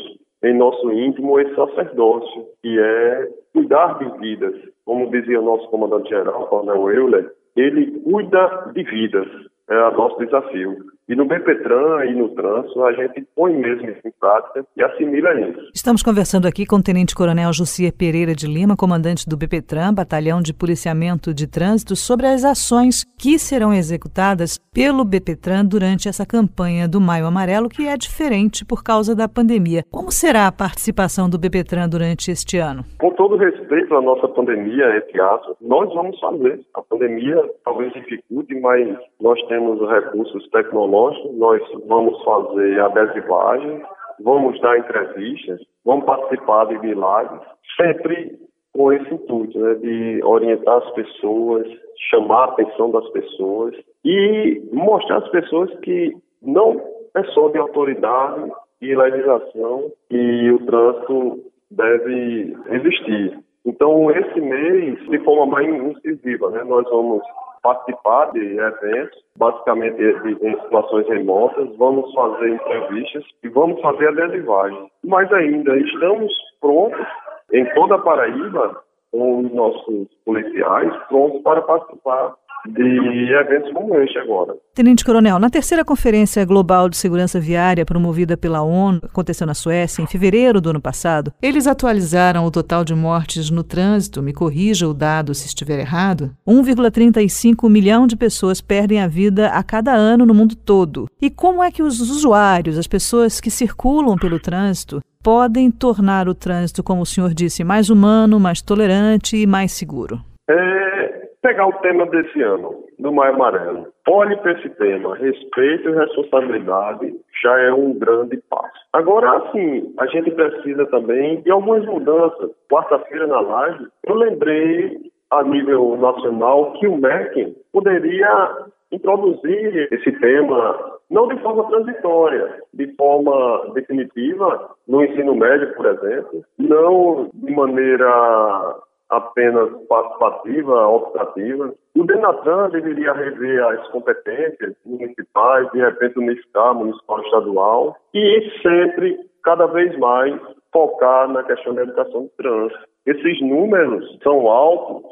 em 0.44 0.54
nosso 0.58 0.92
íntimo 0.92 1.40
esse 1.40 1.56
sacerdócio, 1.56 2.46
que 2.62 2.80
é 2.80 3.28
cuidar 3.54 3.98
de 3.98 4.20
vidas. 4.20 4.54
Como 4.86 5.10
dizia 5.10 5.40
o 5.40 5.46
nosso 5.46 5.68
comandante-geral, 5.70 6.48
Coronel 6.48 6.92
Euler, 6.92 7.32
ele 7.56 8.00
cuida 8.02 8.72
de 8.74 8.84
vidas. 8.84 9.28
É 9.70 9.88
o 9.88 9.98
nosso 9.98 10.18
desafio. 10.18 10.76
E 11.10 11.16
no 11.16 11.26
BPTran 11.26 12.06
e 12.06 12.16
no 12.16 12.30
trânsito, 12.30 12.82
a 12.82 12.94
gente 12.94 13.28
põe 13.36 13.54
mesmo 13.54 13.90
isso 13.90 14.00
em 14.06 14.12
prática 14.18 14.66
e 14.78 14.82
assimila 14.82 15.34
isso. 15.42 15.60
Estamos 15.76 16.02
conversando 16.02 16.48
aqui 16.48 16.66
com 16.66 16.78
o 16.78 16.82
Tenente 16.82 17.14
Coronel 17.14 17.52
Jussier 17.52 17.92
Pereira 17.92 18.34
de 18.34 18.48
Lima, 18.48 18.78
comandante 18.78 19.28
do 19.28 19.36
BPTran, 19.36 19.94
Batalhão 19.94 20.42
de 20.42 20.54
Policiamento 20.54 21.34
de 21.34 21.46
Trânsito, 21.46 21.94
sobre 21.94 22.28
as 22.28 22.46
ações 22.46 23.04
que 23.20 23.38
serão 23.38 23.74
executadas 23.74 24.58
pelo 24.74 25.04
BPTran 25.04 25.66
durante 25.66 26.08
essa 26.08 26.26
campanha 26.26 26.88
do 26.88 27.02
Maio 27.02 27.26
Amarelo, 27.26 27.68
que 27.68 27.86
é 27.86 27.98
diferente 27.98 28.64
por 28.64 28.82
causa 28.82 29.14
da 29.14 29.28
pandemia. 29.28 29.84
Como 29.92 30.10
será 30.10 30.48
a 30.48 30.54
participação 30.54 31.30
do 31.30 31.38
BPTran 31.38 31.90
durante 31.90 32.32
este 32.32 32.60
ano? 32.60 32.86
Com 32.98 33.12
todo 33.12 33.36
respeito 33.36 33.94
à 33.94 34.02
nossa 34.02 34.30
pandemia, 34.30 34.96
entre 34.96 35.20
aspas, 35.20 35.58
nós 35.60 35.94
vamos 35.94 36.18
fazer. 36.22 36.62
A 36.74 36.82
pandemia 36.82 37.44
talvez 37.66 37.92
dificulte, 37.92 38.58
mas 38.62 38.88
nós 39.20 39.38
temos 39.50 39.82
recursos 39.90 40.48
tecnológicos 40.50 40.93
nós 41.34 41.62
vamos 41.88 42.24
fazer 42.24 42.80
adesivagem, 42.80 43.82
vamos 44.20 44.60
dar 44.62 44.78
entrevistas, 44.78 45.60
vamos 45.84 46.06
participar 46.06 46.66
de 46.66 46.78
milagres, 46.80 47.42
sempre 47.76 48.38
com 48.74 48.92
esse 48.92 49.14
intuito 49.14 49.58
né, 49.60 49.76
de 49.76 50.24
orientar 50.24 50.78
as 50.78 50.92
pessoas, 50.92 51.68
chamar 52.10 52.42
a 52.42 52.46
atenção 52.46 52.92
das 52.92 53.08
pessoas 53.10 53.76
e 54.06 54.62
mostrar 54.72 55.18
às 55.18 55.30
pessoas 55.30 55.74
que 55.80 56.16
não 56.42 56.82
é 57.16 57.24
só 57.34 57.50
de 57.50 57.58
autoridade 57.58 58.52
e 58.82 58.96
legislação 58.96 59.92
que 60.10 60.52
o 60.52 60.66
trânsito 60.66 61.40
deve 61.72 62.56
existir. 62.72 63.40
Então, 63.66 64.12
esse 64.12 64.42
mês, 64.42 65.00
de 65.10 65.20
forma 65.20 65.46
mais 65.46 65.68
incisiva, 65.68 66.50
né, 66.50 66.64
nós 66.64 66.84
vamos 66.90 67.24
participar 67.64 68.32
de 68.34 68.58
eventos, 68.60 69.24
basicamente 69.38 70.00
em 70.02 70.62
situações 70.62 71.08
remotas, 71.08 71.76
vamos 71.78 72.14
fazer 72.14 72.50
entrevistas 72.50 73.24
e 73.42 73.50
vamos 73.50 73.82
fazer 73.82 74.10
adesivagem. 74.10 74.92
Mas 75.04 75.32
ainda 75.32 75.76
estamos 75.78 76.32
prontos 76.60 77.08
em 77.54 77.66
toda 77.74 77.96
a 77.96 78.00
Paraíba 78.00 78.84
com 79.12 79.40
os 79.40 79.54
nossos 79.54 80.08
policiais 80.26 80.94
prontos 81.08 81.42
para 81.42 81.62
participar 81.62 82.36
de 82.68 83.34
eventos 83.34 83.72
como 83.74 83.98
este 84.00 84.18
agora. 84.20 84.56
Tenente 84.74 85.04
Coronel, 85.04 85.38
na 85.40 85.50
terceira 85.50 85.84
Conferência 85.84 86.44
Global 86.46 86.90
de 86.90 86.98
Segurança 86.98 87.40
Viária 87.40 87.86
promovida 87.86 88.38
pela 88.38 88.62
ONU, 88.62 89.02
aconteceu 89.04 89.46
na 89.46 89.54
Suécia 89.54 90.02
em 90.02 90.08
fevereiro 90.08 90.62
do 90.62 90.70
ano 90.70 90.82
passado, 90.82 91.34
eles 91.42 91.68
atualizaram 91.68 92.46
o 92.46 92.52
total 92.52 92.84
de 92.84 92.96
mortes 92.96 93.50
no 93.50 93.64
trânsito, 93.64 94.22
me 94.24 94.34
corrija 94.34 94.88
o 94.88 94.94
dado 94.94 95.34
se 95.34 95.48
estiver 95.48 95.80
errado, 95.80 96.32
1,35 96.48 97.70
milhão 97.70 98.08
de 98.08 98.16
pessoas 98.16 98.62
perdem 98.62 99.02
a 99.02 99.08
vida 99.08 99.48
a 99.48 99.62
cada 99.64 99.94
ano 99.94 100.26
no 100.26 100.34
mundo 100.34 100.56
todo. 100.56 101.08
E 101.22 101.30
como 101.30 101.64
é 101.64 101.72
que 101.72 101.84
os 101.84 102.00
usuários, 102.00 102.78
as 102.78 102.88
pessoas 102.88 103.42
que 103.42 103.52
circulam 103.52 104.18
pelo 104.18 104.40
trânsito, 104.40 105.02
podem 105.22 105.72
tornar 105.72 106.28
o 106.28 106.34
trânsito, 106.34 106.84
como 106.84 107.02
o 107.02 107.06
senhor 107.06 107.34
disse, 107.34 107.64
mais 107.64 107.90
humano, 107.90 108.40
mais 108.40 108.62
tolerante 108.62 109.38
e 109.38 109.48
mais 109.48 109.72
seguro? 109.72 110.22
É, 110.50 111.03
pegar 111.44 111.68
o 111.68 111.74
tema 111.74 112.06
desse 112.08 112.42
ano, 112.42 112.86
do 112.98 113.12
Maio 113.12 113.36
Amarelo. 113.36 113.88
Olhe 114.08 114.36
para 114.38 114.54
esse 114.54 114.70
tema, 114.70 115.16
respeito 115.16 115.90
e 115.90 115.94
responsabilidade 115.94 117.14
já 117.44 117.60
é 117.60 117.74
um 117.74 117.94
grande 118.00 118.42
passo. 118.50 118.72
Agora, 118.94 119.38
assim, 119.38 119.94
a 120.00 120.08
gente 120.08 120.32
precisa 120.32 120.86
também 120.88 121.42
de 121.42 121.52
algumas 121.52 121.86
mudanças. 121.86 122.50
Quarta-feira 122.72 123.28
na 123.28 123.42
live, 123.42 123.88
eu 124.08 124.16
lembrei 124.16 124.98
a 125.32 125.44
nível 125.44 125.98
nacional 125.98 126.74
que 126.74 126.88
o 126.88 126.98
MEC 126.98 127.58
poderia 127.74 128.68
introduzir 128.92 129.90
esse 129.92 130.12
tema 130.20 130.94
não 131.12 131.28
de 131.28 131.38
forma 131.42 131.68
transitória, 131.68 132.62
de 132.74 132.88
forma 132.96 133.72
definitiva, 133.74 134.70
no 134.88 135.04
ensino 135.04 135.36
médio, 135.36 135.76
por 135.76 135.86
exemplo, 135.88 136.44
não 136.58 137.30
de 137.34 137.52
maneira 137.52 138.78
apenas 139.18 139.70
participativa, 139.88 140.88
optativa. 140.88 141.74
O 141.96 142.04
Denatran 142.04 142.70
deveria 142.70 143.14
rever 143.14 143.64
as 143.66 143.88
competências 143.90 144.76
municipais, 144.86 145.70
de 145.72 145.80
repente 145.80 146.20
unificar 146.20 146.74
municipal 146.74 147.22
estadual, 147.22 147.96
e 148.14 148.52
sempre, 148.62 149.18
cada 149.44 149.68
vez 149.68 149.98
mais, 150.00 150.40
focar 150.72 151.30
na 151.30 151.44
questão 151.44 151.76
da 151.76 151.84
educação 151.84 152.24
de 152.24 152.30
trânsito. 152.32 152.80
Esses 153.06 153.42
números 153.42 154.18
são 154.24 154.48
altos 154.48 155.04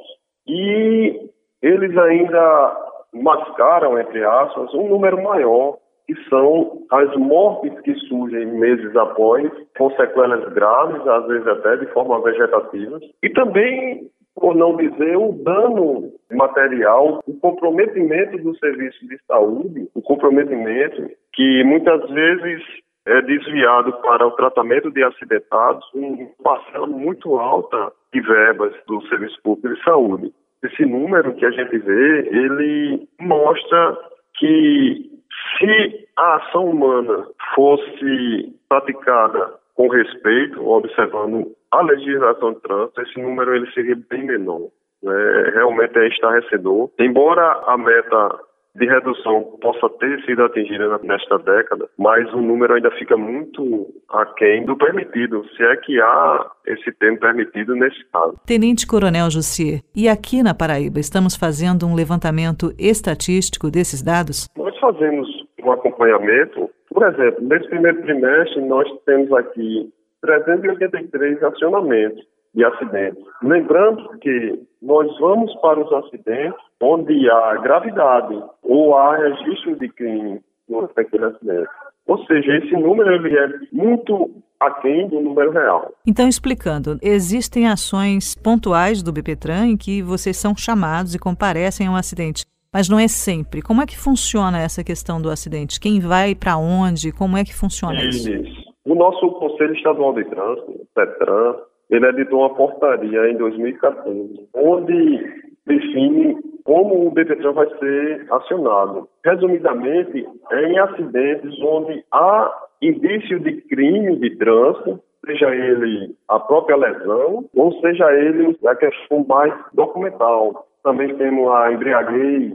e 0.48 1.30
eles 1.62 1.96
ainda 1.98 2.78
mascaram, 3.14 4.00
entre 4.00 4.24
aspas, 4.24 4.74
um 4.74 4.88
número 4.88 5.22
maior 5.22 5.78
que 6.14 6.30
são 6.30 6.84
as 6.92 7.16
mortes 7.16 7.80
que 7.82 7.96
surgem 8.08 8.46
meses 8.48 8.94
após, 8.96 9.50
com 9.78 9.90
sequelas 9.92 10.44
graves, 10.54 11.08
às 11.08 11.26
vezes 11.28 11.48
até 11.48 11.78
de 11.78 11.86
forma 11.88 12.22
vegetativa, 12.22 13.00
e 13.24 13.30
também, 13.30 14.10
por 14.36 14.54
não 14.56 14.76
dizer, 14.76 15.16
o 15.18 15.32
dano 15.44 16.12
material, 16.32 17.22
o 17.26 17.34
comprometimento 17.40 18.38
do 18.40 18.58
serviço 18.58 19.08
de 19.08 19.18
saúde, 19.26 19.88
o 19.96 20.02
comprometimento 20.02 21.10
que 21.34 21.64
muitas 21.64 22.10
vezes 22.10 22.62
é 23.06 23.22
desviado 23.22 23.94
para 24.02 24.28
o 24.28 24.32
tratamento 24.32 24.92
de 24.92 25.04
acidentados, 25.04 25.86
uma 25.94 26.28
parcela 26.44 26.88
muito 26.88 27.38
alta 27.40 27.92
de 28.14 28.22
verbas 28.22 28.74
do 28.86 29.02
Serviço 29.08 29.42
Público 29.42 29.74
de 29.74 29.84
Saúde. 29.84 30.34
Esse 30.64 30.86
número 30.86 31.34
que 31.34 31.46
a 31.46 31.52
gente 31.52 31.78
vê, 31.80 32.28
ele 32.28 33.08
mostra 33.20 33.98
que 34.38 35.11
se 35.58 36.08
a 36.18 36.36
ação 36.36 36.66
humana 36.66 37.28
fosse 37.56 38.56
praticada 38.70 39.54
com 39.76 39.88
respeito, 39.88 40.68
observando 40.68 41.52
a 41.72 41.82
legislação 41.82 42.54
de 42.54 42.62
trânsito, 42.62 43.02
esse 43.02 43.22
número 43.22 43.56
ele 43.56 43.72
seria 43.72 43.96
bem 44.10 44.24
menor. 44.24 44.70
Né? 45.02 45.52
Realmente 45.54 45.98
é 45.98 46.08
estarrecedor. 46.08 46.90
Embora 47.00 47.64
a 47.66 47.78
meta 47.78 48.40
de 48.76 48.86
redução 48.86 49.58
possa 49.62 49.90
ter 50.00 50.22
sido 50.26 50.44
atingida 50.44 50.98
nesta 51.04 51.38
década, 51.38 51.90
mas 51.98 52.32
o 52.34 52.42
número 52.42 52.74
ainda 52.74 52.92
fica 52.92 53.18
muito 53.18 53.88
aquém 54.10 54.66
do 54.66 54.78
permitido, 54.78 55.44
se 55.56 55.64
é 55.64 55.76
que 55.78 56.00
há 56.00 56.52
esse 56.66 56.92
termo 56.94 57.20
permitido 57.20 57.76
nesse 57.76 58.04
caso. 58.12 58.40
Tenente 58.46 58.88
Coronel 58.88 59.30
Jussier, 59.30 59.82
e 59.96 60.08
aqui 60.08 60.42
na 60.42 60.54
Paraíba 60.54 61.00
estamos 61.00 61.36
fazendo 61.36 61.86
um 61.86 61.96
levantamento 61.96 62.74
estatístico 62.80 63.70
desses 63.70 64.02
dados? 64.02 64.48
Nós 64.58 64.78
fazemos 64.80 65.28
um 65.64 65.72
acompanhamento. 65.72 66.70
Por 66.90 67.04
exemplo, 67.04 67.44
nesse 67.44 67.68
primeiro 67.68 68.02
trimestre 68.02 68.62
nós 68.62 68.88
temos 69.06 69.32
aqui 69.34 69.92
383 70.22 71.44
acionamentos 71.44 72.26
de 72.54 72.66
acidentes. 72.66 73.24
Lembrando 73.42 74.18
que 74.20 74.60
nós 74.82 75.08
vamos 75.20 75.54
para 75.62 75.80
os 75.80 75.92
acidentes 76.06 76.60
onde 76.82 77.30
há 77.30 77.56
gravidade 77.58 78.42
ou 78.64 78.96
há 78.96 79.18
registro 79.18 79.78
de 79.78 79.90
crime 79.90 80.42
durante 80.68 81.00
aquele 81.00 81.26
acidente. 81.26 81.70
Ou 82.08 82.18
seja, 82.26 82.58
esse 82.58 82.74
número 82.74 83.14
ele 83.14 83.38
é 83.38 83.48
muito 83.72 84.32
aquém 84.60 85.08
do 85.08 85.22
número 85.22 85.52
real. 85.52 85.94
Então, 86.06 86.28
explicando, 86.28 86.98
existem 87.02 87.68
ações 87.68 88.36
pontuais 88.36 89.02
do 89.02 89.12
BPTran 89.12 89.68
em 89.68 89.78
que 89.78 90.02
vocês 90.02 90.38
são 90.38 90.56
chamados 90.56 91.16
e 91.16 91.20
comparecem 91.20 91.88
a 91.88 91.92
um 91.92 91.96
acidente, 91.96 92.46
mas 92.74 92.90
não 92.90 93.00
é 93.00 93.08
sempre. 93.08 93.62
Como 93.62 93.82
é 93.82 93.86
que 93.86 93.98
funciona 93.98 94.60
essa 94.60 94.84
questão 94.84 95.22
do 95.22 95.30
acidente? 95.30 95.80
Quem 95.80 96.00
vai 96.00 96.36
para 96.36 96.58
onde? 96.58 97.12
Como 97.12 97.38
é 97.38 97.44
que 97.44 97.56
funciona 97.56 98.04
isso? 98.04 98.30
Isso. 98.30 98.72
O 98.84 98.96
nosso 98.96 99.30
Conselho 99.32 99.74
Estadual 99.76 100.14
de 100.14 100.26
Trânsito, 100.26 100.72
o 100.72 100.88
PETRAN, 100.96 101.56
ele 101.92 102.08
editou 102.08 102.40
uma 102.40 102.56
portaria 102.56 103.30
em 103.30 103.36
2014, 103.36 104.50
onde 104.56 105.42
define 105.68 106.38
como 106.64 107.08
o 107.08 107.12
BPTran 107.12 107.52
vai 107.52 107.68
ser 107.78 108.26
acionado. 108.32 109.10
Resumidamente, 109.26 110.26
é 110.52 110.64
em 110.68 110.80
acidentes 110.80 111.60
onde 111.62 112.04
há 112.12 112.52
indício 112.82 113.40
de 113.40 113.62
crime 113.64 114.16
de 114.18 114.38
trânsito, 114.38 115.00
seja 115.26 115.54
ele 115.54 116.16
a 116.30 116.40
própria 116.40 116.78
lesão, 116.78 117.46
ou 117.56 117.74
seja 117.82 118.12
ele 118.14 118.58
a 118.66 118.76
questão 118.76 119.26
mais 119.28 119.54
documental. 119.74 120.66
Também 120.84 121.16
temos 121.16 121.48
a 121.52 121.72
embriaguez, 121.74 122.54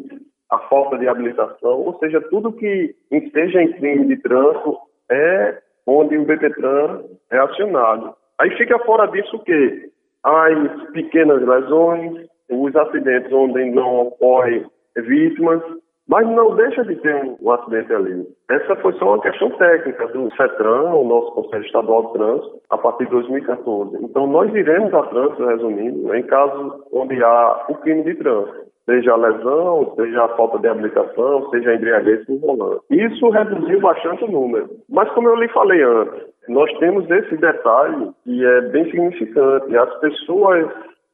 a 0.50 0.58
falta 0.60 0.96
de 0.98 1.06
habilitação, 1.08 1.82
ou 1.82 1.98
seja, 1.98 2.20
tudo 2.22 2.52
que 2.52 2.94
esteja 3.10 3.62
em 3.62 3.72
crime 3.74 4.06
de 4.06 4.16
trânsito 4.22 4.78
é 5.10 5.58
onde 5.86 6.16
o 6.16 6.24
BPTran 6.24 7.02
é 7.30 7.38
acionado. 7.38 8.14
Aí 8.38 8.50
fica 8.56 8.78
fora 8.80 9.06
disso 9.06 9.36
o 9.36 9.44
quê? 9.44 9.90
As 10.24 10.90
pequenas 10.90 11.42
lesões, 11.42 12.26
os 12.50 12.76
acidentes 12.76 13.32
onde 13.32 13.64
não 13.70 14.08
ocorrem 14.08 14.66
vítimas, 14.96 15.62
mas 16.08 16.26
não 16.28 16.54
deixa 16.54 16.84
de 16.84 16.94
ter 16.96 17.14
um, 17.16 17.36
um, 17.40 17.50
acidente 17.50 17.92
ali. 17.92 18.26
Essa 18.48 18.76
foi 18.76 18.92
só 18.94 19.14
uma 19.14 19.22
questão 19.22 19.50
técnica 19.50 20.06
do 20.08 20.30
CETRAN, 20.36 20.94
o 20.94 21.04
nosso 21.04 21.32
Conselho 21.32 21.64
Estadual 21.64 22.06
de 22.06 22.12
Trânsito, 22.12 22.60
a 22.70 22.78
partir 22.78 23.04
de 23.06 23.10
2014. 23.10 24.04
Então, 24.04 24.26
nós 24.26 24.54
iremos 24.54 24.94
a 24.94 25.02
trânsito, 25.04 25.44
resumindo, 25.44 26.14
em 26.14 26.22
casos 26.22 26.72
onde 26.92 27.22
há 27.22 27.66
o 27.68 27.74
crime 27.76 28.04
de 28.04 28.14
trânsito. 28.14 28.66
Seja 28.84 29.14
a 29.14 29.16
lesão, 29.16 29.94
seja 29.96 30.24
a 30.24 30.28
falta 30.36 30.60
de 30.60 30.68
habilitação, 30.68 31.50
seja 31.50 31.70
a 31.70 31.74
embriaguez 31.74 32.24
no 32.28 32.38
volante. 32.38 32.84
Isso 32.88 33.28
reduziu 33.30 33.80
bastante 33.80 34.22
o 34.24 34.30
número. 34.30 34.68
Mas, 34.88 35.10
como 35.10 35.28
eu 35.28 35.34
lhe 35.34 35.48
falei 35.48 35.82
antes, 35.82 36.22
nós 36.48 36.72
temos 36.78 37.10
esse 37.10 37.36
detalhe 37.36 38.10
que 38.24 38.44
é 38.44 38.60
bem 38.62 38.84
significante. 38.90 39.76
As 39.76 40.00
pessoas 40.00 40.68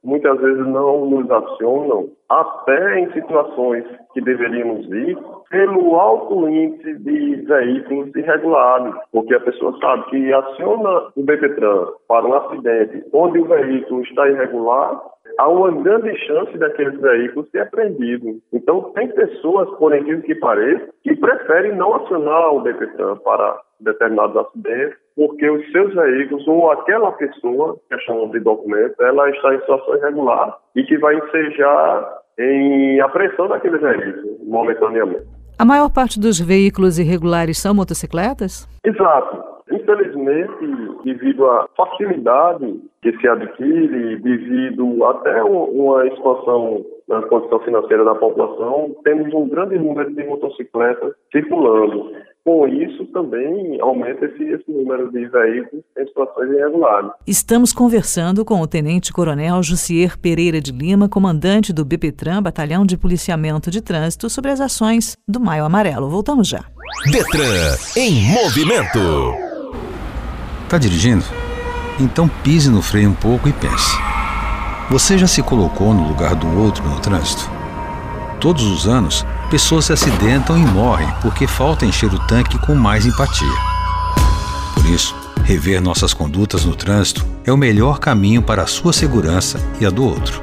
muitas 0.04 0.40
vezes 0.40 0.66
não 0.66 1.06
nos 1.06 1.30
acionam, 1.30 2.08
até 2.28 3.00
em 3.00 3.12
situações 3.12 3.84
que 4.12 4.20
deveríamos 4.20 4.86
ir, 4.90 5.16
pelo 5.50 5.94
alto 5.96 6.48
índice 6.48 6.98
de 6.98 7.36
veículos 7.46 8.14
irregulares, 8.16 8.94
porque 9.12 9.34
a 9.34 9.40
pessoa 9.40 9.76
sabe 9.80 10.04
que 10.06 10.32
aciona 10.32 11.08
o 11.14 11.22
BPTran 11.22 11.86
para 12.08 12.26
um 12.26 12.34
acidente 12.34 13.04
onde 13.12 13.38
o 13.38 13.44
veículo 13.44 14.02
está 14.02 14.28
irregular, 14.28 15.00
há 15.38 15.48
uma 15.48 15.70
grande 15.82 16.16
chance 16.26 16.56
daqueles 16.58 17.00
veículos 17.00 17.48
ser 17.50 17.60
apreendidos. 17.60 18.36
Então, 18.52 18.92
tem 18.94 19.08
pessoas, 19.08 19.70
por 19.78 19.94
incrível 19.94 20.22
que 20.22 20.34
pareça, 20.34 20.88
que 21.02 21.14
preferem 21.16 21.76
não 21.76 21.94
acionar 21.94 22.54
o 22.54 22.60
BPTran 22.60 23.16
para 23.18 23.60
determinados 23.80 24.36
acidentes, 24.36 24.96
porque 25.16 25.48
os 25.48 25.70
seus 25.70 25.94
veículos 25.94 26.46
ou 26.46 26.70
aquela 26.70 27.12
pessoa, 27.12 27.76
que 27.88 27.94
é 27.94 27.98
chamada 28.00 28.28
de 28.28 28.40
documento, 28.40 28.94
ela 29.00 29.30
está 29.30 29.54
em 29.54 29.60
situação 29.60 29.96
irregular 29.96 30.56
e 30.74 30.82
que 30.84 30.98
vai 30.98 31.16
ensejar 31.16 32.18
em 32.38 33.00
apreensão 33.00 33.48
daquele 33.48 33.78
veículo, 33.78 34.38
momentaneamente. 34.44 35.26
A 35.58 35.64
maior 35.64 35.90
parte 35.90 36.18
dos 36.18 36.40
veículos 36.40 36.98
irregulares 36.98 37.58
são 37.58 37.74
motocicletas? 37.74 38.66
Exato. 38.84 39.52
Infelizmente, 39.70 40.98
devido 41.04 41.46
à 41.46 41.68
facilidade 41.76 42.80
que 43.00 43.16
se 43.18 43.28
adquire, 43.28 44.16
devido 44.16 45.04
até 45.04 45.42
uma 45.42 46.06
expansão 46.06 46.84
na 47.08 47.22
condição 47.22 47.60
financeira 47.60 48.04
da 48.04 48.14
população, 48.14 48.94
temos 49.04 49.32
um 49.32 49.48
grande 49.48 49.78
número 49.78 50.12
de 50.14 50.24
motocicletas 50.24 51.14
circulando. 51.30 52.10
Com 52.44 52.66
isso, 52.66 53.04
também 53.06 53.80
aumenta 53.80 54.24
esse, 54.24 54.42
esse 54.42 54.68
número 54.68 55.12
de 55.12 55.26
veículos 55.28 55.84
em 55.96 56.06
situações 56.06 56.50
irregulares. 56.50 57.12
Estamos 57.24 57.72
conversando 57.72 58.44
com 58.44 58.60
o 58.60 58.66
Tenente 58.66 59.12
Coronel 59.12 59.62
Jussier 59.62 60.18
Pereira 60.18 60.60
de 60.60 60.72
Lima, 60.72 61.08
comandante 61.08 61.72
do 61.72 61.84
BPTRAN, 61.84 62.42
Batalhão 62.42 62.84
de 62.84 62.96
Policiamento 62.96 63.70
de 63.70 63.80
Trânsito, 63.80 64.28
sobre 64.28 64.50
as 64.50 64.60
ações 64.60 65.16
do 65.28 65.38
Maio 65.38 65.64
Amarelo. 65.64 66.10
Voltamos 66.10 66.48
já. 66.48 66.64
Detran 67.12 67.76
em 67.96 68.20
movimento. 68.32 68.98
Está 70.64 70.78
dirigindo? 70.78 71.24
Então 72.00 72.28
pise 72.42 72.68
no 72.68 72.82
freio 72.82 73.10
um 73.10 73.14
pouco 73.14 73.48
e 73.48 73.52
pense. 73.52 73.96
Você 74.90 75.16
já 75.16 75.28
se 75.28 75.44
colocou 75.44 75.94
no 75.94 76.08
lugar 76.08 76.34
do 76.34 76.58
outro 76.58 76.82
no 76.88 77.00
trânsito? 77.00 77.48
Todos 78.40 78.64
os 78.64 78.88
anos, 78.88 79.24
pessoas 79.52 79.84
se 79.84 79.92
acidentam 79.92 80.56
e 80.56 80.64
morrem 80.64 81.06
porque 81.20 81.46
falta 81.46 81.84
encher 81.84 82.10
o 82.10 82.18
tanque 82.20 82.58
com 82.60 82.74
mais 82.74 83.04
empatia. 83.04 83.46
Por 84.72 84.86
isso, 84.86 85.14
rever 85.44 85.78
nossas 85.78 86.14
condutas 86.14 86.64
no 86.64 86.74
trânsito 86.74 87.22
é 87.44 87.52
o 87.52 87.56
melhor 87.56 87.98
caminho 87.98 88.40
para 88.40 88.62
a 88.62 88.66
sua 88.66 88.94
segurança 88.94 89.60
e 89.78 89.84
a 89.84 89.90
do 89.90 90.06
outro. 90.06 90.42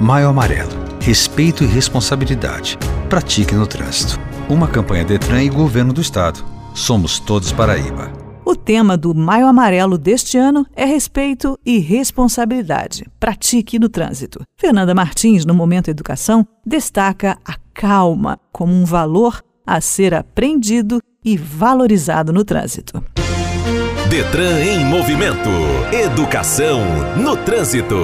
Maio 0.00 0.28
Amarelo. 0.28 0.72
Respeito 1.02 1.64
e 1.64 1.66
responsabilidade. 1.66 2.78
Pratique 3.10 3.54
no 3.54 3.66
trânsito. 3.66 4.18
Uma 4.48 4.66
campanha 4.66 5.04
Detran 5.04 5.42
e 5.42 5.50
Governo 5.50 5.92
do 5.92 6.00
Estado. 6.00 6.42
Somos 6.72 7.18
todos 7.18 7.52
Paraíba. 7.52 8.10
O 8.48 8.54
tema 8.54 8.96
do 8.96 9.12
Maio 9.12 9.48
Amarelo 9.48 9.98
deste 9.98 10.38
ano 10.38 10.64
é 10.76 10.84
respeito 10.84 11.58
e 11.66 11.80
responsabilidade. 11.80 13.04
Pratique 13.18 13.76
no 13.76 13.88
trânsito. 13.88 14.40
Fernanda 14.56 14.94
Martins, 14.94 15.44
no 15.44 15.52
Momento 15.52 15.90
Educação, 15.90 16.46
destaca 16.64 17.36
a 17.44 17.56
calma 17.74 18.38
como 18.52 18.72
um 18.72 18.84
valor 18.84 19.42
a 19.66 19.80
ser 19.80 20.14
aprendido 20.14 21.00
e 21.24 21.36
valorizado 21.36 22.32
no 22.32 22.44
trânsito. 22.44 23.02
Detran 24.08 24.60
em 24.62 24.84
movimento. 24.84 25.50
Educação 25.92 26.78
no 27.20 27.36
trânsito. 27.36 27.96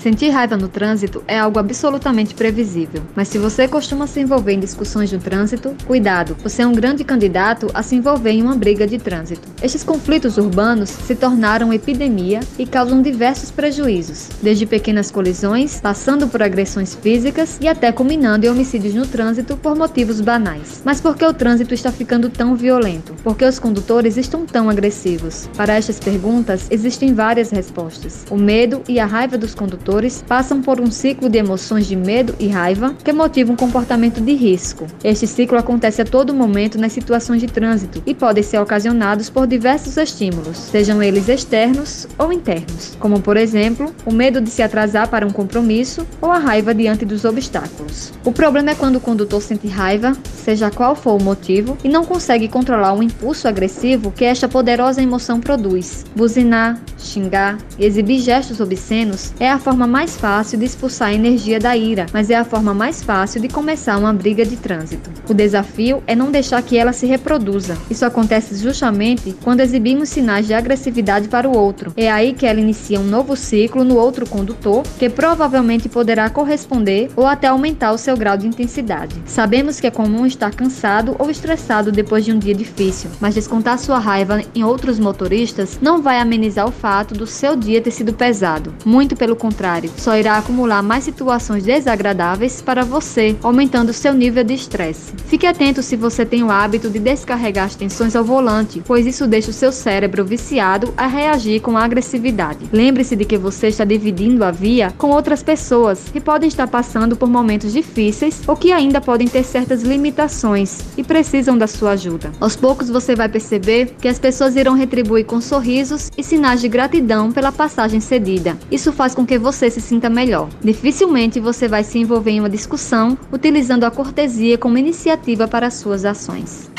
Sentir 0.00 0.30
raiva 0.30 0.56
no 0.56 0.66
trânsito 0.66 1.22
é 1.28 1.38
algo 1.38 1.58
absolutamente 1.58 2.32
previsível, 2.32 3.02
mas 3.14 3.28
se 3.28 3.36
você 3.36 3.68
costuma 3.68 4.06
se 4.06 4.18
envolver 4.18 4.54
em 4.54 4.58
discussões 4.58 5.12
no 5.12 5.18
trânsito, 5.18 5.76
cuidado, 5.86 6.34
você 6.42 6.62
é 6.62 6.66
um 6.66 6.72
grande 6.72 7.04
candidato 7.04 7.70
a 7.74 7.82
se 7.82 7.96
envolver 7.96 8.30
em 8.30 8.40
uma 8.40 8.56
briga 8.56 8.86
de 8.86 8.96
trânsito. 8.96 9.46
Estes 9.62 9.84
conflitos 9.84 10.38
urbanos 10.38 10.88
se 10.88 11.14
tornaram 11.14 11.70
epidemia 11.70 12.40
e 12.58 12.64
causam 12.64 13.02
diversos 13.02 13.50
prejuízos, 13.50 14.30
desde 14.42 14.64
pequenas 14.64 15.10
colisões, 15.10 15.78
passando 15.82 16.26
por 16.26 16.42
agressões 16.42 16.94
físicas 16.94 17.58
e 17.60 17.68
até 17.68 17.92
culminando 17.92 18.46
em 18.46 18.48
homicídios 18.48 18.94
no 18.94 19.06
trânsito 19.06 19.54
por 19.54 19.76
motivos 19.76 20.18
banais. 20.22 20.80
Mas 20.82 20.98
por 20.98 21.14
que 21.14 21.26
o 21.26 21.34
trânsito 21.34 21.74
está 21.74 21.92
ficando 21.92 22.30
tão 22.30 22.56
violento? 22.56 23.12
Por 23.22 23.36
que 23.36 23.44
os 23.44 23.58
condutores 23.58 24.16
estão 24.16 24.46
tão 24.46 24.70
agressivos? 24.70 25.46
Para 25.58 25.74
estas 25.74 26.00
perguntas, 26.00 26.68
existem 26.70 27.12
várias 27.12 27.50
respostas. 27.50 28.24
O 28.30 28.38
medo 28.38 28.80
e 28.88 28.98
a 28.98 29.04
raiva 29.04 29.36
dos 29.36 29.54
condutores 29.54 29.89
passam 30.28 30.62
por 30.62 30.80
um 30.80 30.90
ciclo 30.90 31.28
de 31.28 31.38
emoções 31.38 31.86
de 31.86 31.96
medo 31.96 32.34
e 32.38 32.46
raiva 32.46 32.94
que 33.02 33.12
motiva 33.12 33.52
um 33.52 33.56
comportamento 33.56 34.20
de 34.20 34.34
risco. 34.34 34.86
Este 35.02 35.26
ciclo 35.26 35.58
acontece 35.58 36.00
a 36.00 36.04
todo 36.04 36.32
momento 36.32 36.78
nas 36.78 36.92
situações 36.92 37.40
de 37.40 37.48
trânsito 37.48 38.02
e 38.06 38.14
podem 38.14 38.42
ser 38.42 38.58
ocasionados 38.58 39.28
por 39.28 39.46
diversos 39.46 39.96
estímulos, 39.96 40.56
sejam 40.56 41.02
eles 41.02 41.28
externos 41.28 42.06
ou 42.16 42.32
internos, 42.32 42.96
como 43.00 43.20
por 43.20 43.36
exemplo, 43.36 43.92
o 44.06 44.12
medo 44.12 44.40
de 44.40 44.50
se 44.50 44.62
atrasar 44.62 45.08
para 45.08 45.26
um 45.26 45.30
compromisso 45.30 46.06
ou 46.20 46.30
a 46.30 46.38
raiva 46.38 46.74
diante 46.74 47.04
dos 47.04 47.24
obstáculos. 47.24 48.12
O 48.24 48.32
problema 48.32 48.70
é 48.70 48.74
quando 48.74 48.96
o 48.96 49.00
condutor 49.00 49.42
sente 49.42 49.66
raiva, 49.66 50.16
seja 50.44 50.70
qual 50.70 50.94
for 50.94 51.20
o 51.20 51.22
motivo, 51.22 51.76
e 51.82 51.88
não 51.88 52.04
consegue 52.04 52.48
controlar 52.48 52.94
o 52.94 53.02
impulso 53.02 53.48
agressivo 53.48 54.12
que 54.12 54.24
esta 54.24 54.48
poderosa 54.48 55.02
emoção 55.02 55.40
produz. 55.40 56.04
Buzinar, 56.14 56.80
xingar 56.96 57.58
exibir 57.78 58.20
gestos 58.20 58.60
obscenos 58.60 59.32
é 59.40 59.50
a 59.50 59.58
forma 59.58 59.79
forma 59.80 59.98
mais 59.98 60.14
fácil 60.14 60.58
de 60.58 60.66
expulsar 60.66 61.08
a 61.08 61.14
energia 61.14 61.58
da 61.58 61.74
ira, 61.74 62.04
mas 62.12 62.28
é 62.28 62.34
a 62.34 62.44
forma 62.44 62.74
mais 62.74 63.02
fácil 63.02 63.40
de 63.40 63.48
começar 63.48 63.96
uma 63.96 64.12
briga 64.12 64.44
de 64.44 64.54
trânsito. 64.54 65.08
O 65.26 65.32
desafio 65.32 66.02
é 66.06 66.14
não 66.14 66.30
deixar 66.30 66.60
que 66.60 66.76
ela 66.76 66.92
se 66.92 67.06
reproduza. 67.06 67.78
Isso 67.88 68.04
acontece 68.04 68.54
justamente 68.56 69.34
quando 69.42 69.60
exibimos 69.60 70.10
sinais 70.10 70.46
de 70.46 70.52
agressividade 70.52 71.28
para 71.28 71.48
o 71.48 71.56
outro. 71.56 71.94
É 71.96 72.10
aí 72.10 72.34
que 72.34 72.44
ela 72.44 72.60
inicia 72.60 73.00
um 73.00 73.04
novo 73.04 73.34
ciclo 73.34 73.82
no 73.82 73.96
outro 73.96 74.28
condutor, 74.28 74.82
que 74.98 75.08
provavelmente 75.08 75.88
poderá 75.88 76.28
corresponder 76.28 77.08
ou 77.16 77.26
até 77.26 77.46
aumentar 77.46 77.92
o 77.92 77.98
seu 77.98 78.18
grau 78.18 78.36
de 78.36 78.46
intensidade. 78.46 79.16
Sabemos 79.24 79.80
que 79.80 79.86
é 79.86 79.90
comum 79.90 80.26
estar 80.26 80.54
cansado 80.54 81.16
ou 81.18 81.30
estressado 81.30 81.90
depois 81.90 82.22
de 82.22 82.32
um 82.32 82.38
dia 82.38 82.54
difícil, 82.54 83.08
mas 83.18 83.34
descontar 83.34 83.78
sua 83.78 83.98
raiva 83.98 84.42
em 84.54 84.62
outros 84.62 84.98
motoristas 84.98 85.78
não 85.80 86.02
vai 86.02 86.18
amenizar 86.18 86.68
o 86.68 86.72
fato 86.72 87.14
do 87.14 87.26
seu 87.26 87.56
dia 87.56 87.80
ter 87.80 87.92
sido 87.92 88.12
pesado. 88.12 88.74
Muito 88.84 89.16
pelo 89.16 89.34
contrário, 89.34 89.69
só 89.96 90.16
irá 90.16 90.36
acumular 90.36 90.82
mais 90.82 91.04
situações 91.04 91.62
desagradáveis 91.62 92.60
para 92.60 92.84
você, 92.84 93.36
aumentando 93.42 93.92
seu 93.92 94.12
nível 94.12 94.42
de 94.42 94.54
estresse. 94.54 95.12
Fique 95.26 95.46
atento 95.46 95.82
se 95.82 95.96
você 95.96 96.26
tem 96.26 96.42
o 96.42 96.50
hábito 96.50 96.90
de 96.90 96.98
descarregar 96.98 97.66
as 97.66 97.76
tensões 97.76 98.16
ao 98.16 98.24
volante, 98.24 98.82
pois 98.84 99.06
isso 99.06 99.26
deixa 99.26 99.50
o 99.50 99.54
seu 99.54 99.70
cérebro 99.70 100.24
viciado 100.24 100.92
a 100.96 101.06
reagir 101.06 101.60
com 101.60 101.76
agressividade. 101.76 102.68
Lembre-se 102.72 103.14
de 103.14 103.24
que 103.24 103.38
você 103.38 103.68
está 103.68 103.84
dividindo 103.84 104.44
a 104.44 104.50
via 104.50 104.92
com 104.98 105.10
outras 105.10 105.42
pessoas 105.42 106.08
que 106.12 106.20
podem 106.20 106.48
estar 106.48 106.66
passando 106.66 107.16
por 107.16 107.28
momentos 107.28 107.72
difíceis 107.72 108.40
ou 108.46 108.56
que 108.56 108.72
ainda 108.72 109.00
podem 109.00 109.28
ter 109.28 109.44
certas 109.44 109.82
limitações 109.82 110.80
e 110.96 111.04
precisam 111.04 111.56
da 111.56 111.66
sua 111.66 111.92
ajuda. 111.92 112.32
Aos 112.40 112.56
poucos 112.56 112.88
você 112.88 113.14
vai 113.14 113.28
perceber 113.28 113.94
que 114.00 114.08
as 114.08 114.18
pessoas 114.18 114.56
irão 114.56 114.74
retribuir 114.74 115.24
com 115.26 115.40
sorrisos 115.40 116.10
e 116.16 116.22
sinais 116.22 116.60
de 116.60 116.68
gratidão 116.68 117.30
pela 117.30 117.52
passagem 117.52 118.00
cedida. 118.00 118.56
Isso 118.70 118.92
faz 118.92 119.14
com 119.14 119.26
que 119.26 119.38
você 119.38 119.59
se 119.68 119.80
sinta 119.80 120.08
melhor. 120.08 120.48
Dificilmente 120.62 121.40
você 121.40 121.68
vai 121.68 121.82
se 121.82 121.98
envolver 121.98 122.30
em 122.30 122.40
uma 122.40 122.48
discussão 122.48 123.18
utilizando 123.32 123.84
a 123.84 123.90
cortesia 123.90 124.56
como 124.56 124.78
iniciativa 124.78 125.48
para 125.48 125.70
suas 125.70 126.04
ações. 126.04 126.70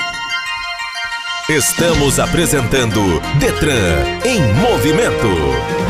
Estamos 1.49 2.17
apresentando 2.17 3.01
Detran 3.39 3.97
em 4.25 4.41
movimento. 4.61 5.80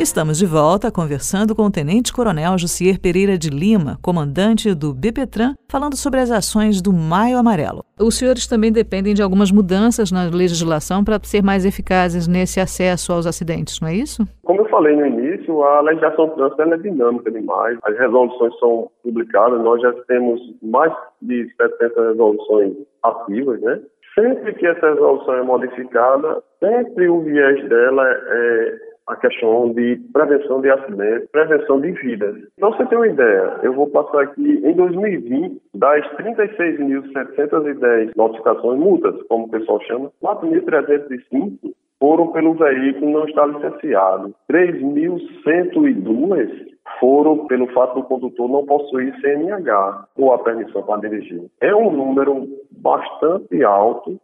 Estamos 0.00 0.38
de 0.38 0.46
volta 0.46 0.90
conversando 0.90 1.54
com 1.54 1.64
o 1.64 1.70
Tenente 1.70 2.10
Coronel 2.10 2.56
Jussier 2.56 2.98
Pereira 2.98 3.36
de 3.36 3.50
Lima, 3.50 3.98
comandante 4.00 4.74
do 4.74 4.94
BPTran, 4.94 5.52
falando 5.70 5.94
sobre 5.94 6.20
as 6.20 6.30
ações 6.30 6.80
do 6.80 6.90
Maio 6.90 7.36
Amarelo. 7.36 7.84
Os 8.00 8.16
senhores 8.16 8.46
também 8.46 8.72
dependem 8.72 9.12
de 9.12 9.20
algumas 9.20 9.52
mudanças 9.52 10.10
na 10.10 10.24
legislação 10.24 11.04
para 11.04 11.20
ser 11.22 11.42
mais 11.42 11.66
eficazes 11.66 12.26
nesse 12.26 12.60
acesso 12.60 13.12
aos 13.12 13.26
acidentes, 13.26 13.78
não 13.78 13.88
é 13.88 13.94
isso? 13.94 14.26
Como 14.42 14.62
eu 14.62 14.68
falei 14.70 14.96
no 14.96 15.06
início, 15.06 15.62
a 15.62 15.82
legislação 15.82 16.28
do 16.28 16.34
trânsito 16.34 16.62
é 16.62 16.78
dinâmica 16.78 17.30
demais. 17.30 17.78
As 17.82 17.98
resoluções 17.98 18.58
são 18.58 18.90
publicadas, 19.02 19.60
nós 19.60 19.82
já 19.82 19.92
temos 20.08 20.40
mais 20.62 20.94
de 21.20 21.46
70 21.60 22.08
resoluções 22.08 22.72
ativas, 23.02 23.60
né? 23.60 23.78
Sempre 24.14 24.54
que 24.54 24.66
essa 24.66 24.94
resolução 24.94 25.34
é 25.34 25.42
modificada, 25.42 26.42
sempre 26.58 27.06
o 27.06 27.20
viés 27.20 27.68
dela 27.68 28.02
é 28.08 28.89
a 29.10 29.16
questão 29.16 29.72
de 29.72 30.00
prevenção 30.12 30.60
de 30.60 30.70
acidentes, 30.70 31.28
prevenção 31.30 31.80
de 31.80 31.90
vidas. 31.92 32.36
Então, 32.56 32.70
você 32.72 32.84
tem 32.86 32.96
uma 32.96 33.08
ideia, 33.08 33.58
eu 33.62 33.74
vou 33.74 33.88
passar 33.88 34.22
aqui, 34.22 34.62
em 34.64 34.72
2020, 34.72 35.60
das 35.74 36.06
36.710 36.16 38.12
notificações, 38.16 38.78
multas, 38.78 39.20
como 39.28 39.46
o 39.46 39.50
pessoal 39.50 39.80
chama, 39.82 40.12
4.305 40.22 41.74
foram 41.98 42.28
pelo 42.28 42.54
veículo 42.54 43.10
não 43.10 43.26
estar 43.26 43.46
licenciado. 43.46 44.32
3.102 44.50 46.70
foram 46.98 47.46
pelo 47.46 47.66
fato 47.68 47.96
do 47.96 48.04
condutor 48.04 48.48
não 48.48 48.64
possuir 48.64 49.14
CNH 49.20 50.06
ou 50.16 50.32
a 50.32 50.38
permissão 50.38 50.82
para 50.82 51.02
dirigir. 51.02 51.42
É 51.60 51.74
um 51.74 51.90
número 51.90 52.48
bastante 52.70 53.62
alto 53.62 54.18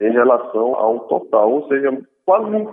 em 0.00 0.10
relação 0.10 0.74
ao 0.74 1.00
total, 1.00 1.52
ou 1.52 1.68
seja, 1.68 2.00
quase 2.28 2.50
1%. 2.50 2.68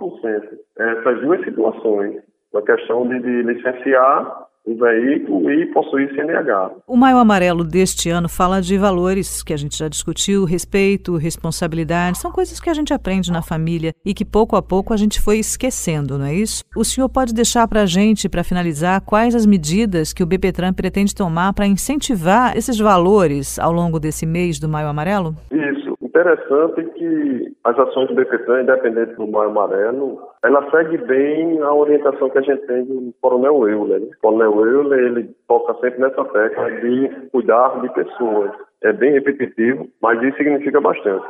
Essas 0.78 1.20
duas 1.22 1.42
situações, 1.42 2.20
a 2.54 2.60
questão 2.60 3.08
de, 3.08 3.18
de 3.20 3.42
licenciar 3.42 4.44
o 4.66 4.74
veículo 4.74 5.50
e 5.50 5.64
possuir 5.72 6.12
CNH. 6.12 6.72
O 6.88 6.96
Maio 6.96 7.18
Amarelo 7.18 7.64
deste 7.64 8.10
ano 8.10 8.28
fala 8.28 8.60
de 8.60 8.76
valores 8.76 9.42
que 9.42 9.54
a 9.54 9.56
gente 9.56 9.78
já 9.78 9.88
discutiu, 9.88 10.44
respeito, 10.44 11.16
responsabilidade, 11.16 12.18
são 12.18 12.32
coisas 12.32 12.60
que 12.60 12.68
a 12.68 12.74
gente 12.74 12.92
aprende 12.92 13.30
na 13.30 13.42
família 13.42 13.92
e 14.04 14.12
que 14.12 14.24
pouco 14.24 14.56
a 14.56 14.62
pouco 14.62 14.92
a 14.92 14.96
gente 14.96 15.20
foi 15.22 15.38
esquecendo, 15.38 16.18
não 16.18 16.26
é 16.26 16.34
isso? 16.34 16.64
O 16.76 16.84
senhor 16.84 17.08
pode 17.08 17.32
deixar 17.32 17.66
para 17.68 17.82
a 17.82 17.86
gente, 17.86 18.28
para 18.28 18.42
finalizar, 18.42 19.00
quais 19.00 19.36
as 19.36 19.46
medidas 19.46 20.12
que 20.12 20.22
o 20.22 20.26
BPTran 20.26 20.74
pretende 20.74 21.14
tomar 21.14 21.52
para 21.54 21.66
incentivar 21.66 22.56
esses 22.56 22.76
valores 22.76 23.58
ao 23.60 23.72
longo 23.72 24.00
desse 24.00 24.26
mês 24.26 24.58
do 24.58 24.68
Maio 24.68 24.88
Amarelo? 24.88 25.34
Isso 25.50 25.75
interessante 26.16 26.82
que 26.94 27.52
as 27.64 27.78
ações 27.78 28.08
do 28.08 28.14
BPTran, 28.14 28.62
independente 28.62 29.14
do 29.16 29.26
Maio 29.26 29.50
Amarelo, 29.50 30.18
ela 30.42 30.68
segue 30.70 30.96
bem 30.98 31.60
a 31.60 31.74
orientação 31.74 32.30
que 32.30 32.38
a 32.38 32.42
gente 32.42 32.66
tem 32.66 32.84
do 32.84 33.12
Coronel 33.20 33.68
Euler. 33.68 34.00
Né? 34.00 34.06
O 34.06 34.20
Coronel 34.22 34.66
Euler, 34.66 34.98
ele 34.98 35.30
toca 35.46 35.74
sempre 35.74 36.00
nessa 36.00 36.24
tecla 36.24 36.70
de 36.70 37.28
cuidar 37.30 37.80
de 37.82 37.92
pessoas. 37.92 38.50
É 38.82 38.92
bem 38.92 39.12
repetitivo, 39.12 39.88
mas 40.00 40.22
isso 40.22 40.38
significa 40.38 40.80
bastante. 40.80 41.26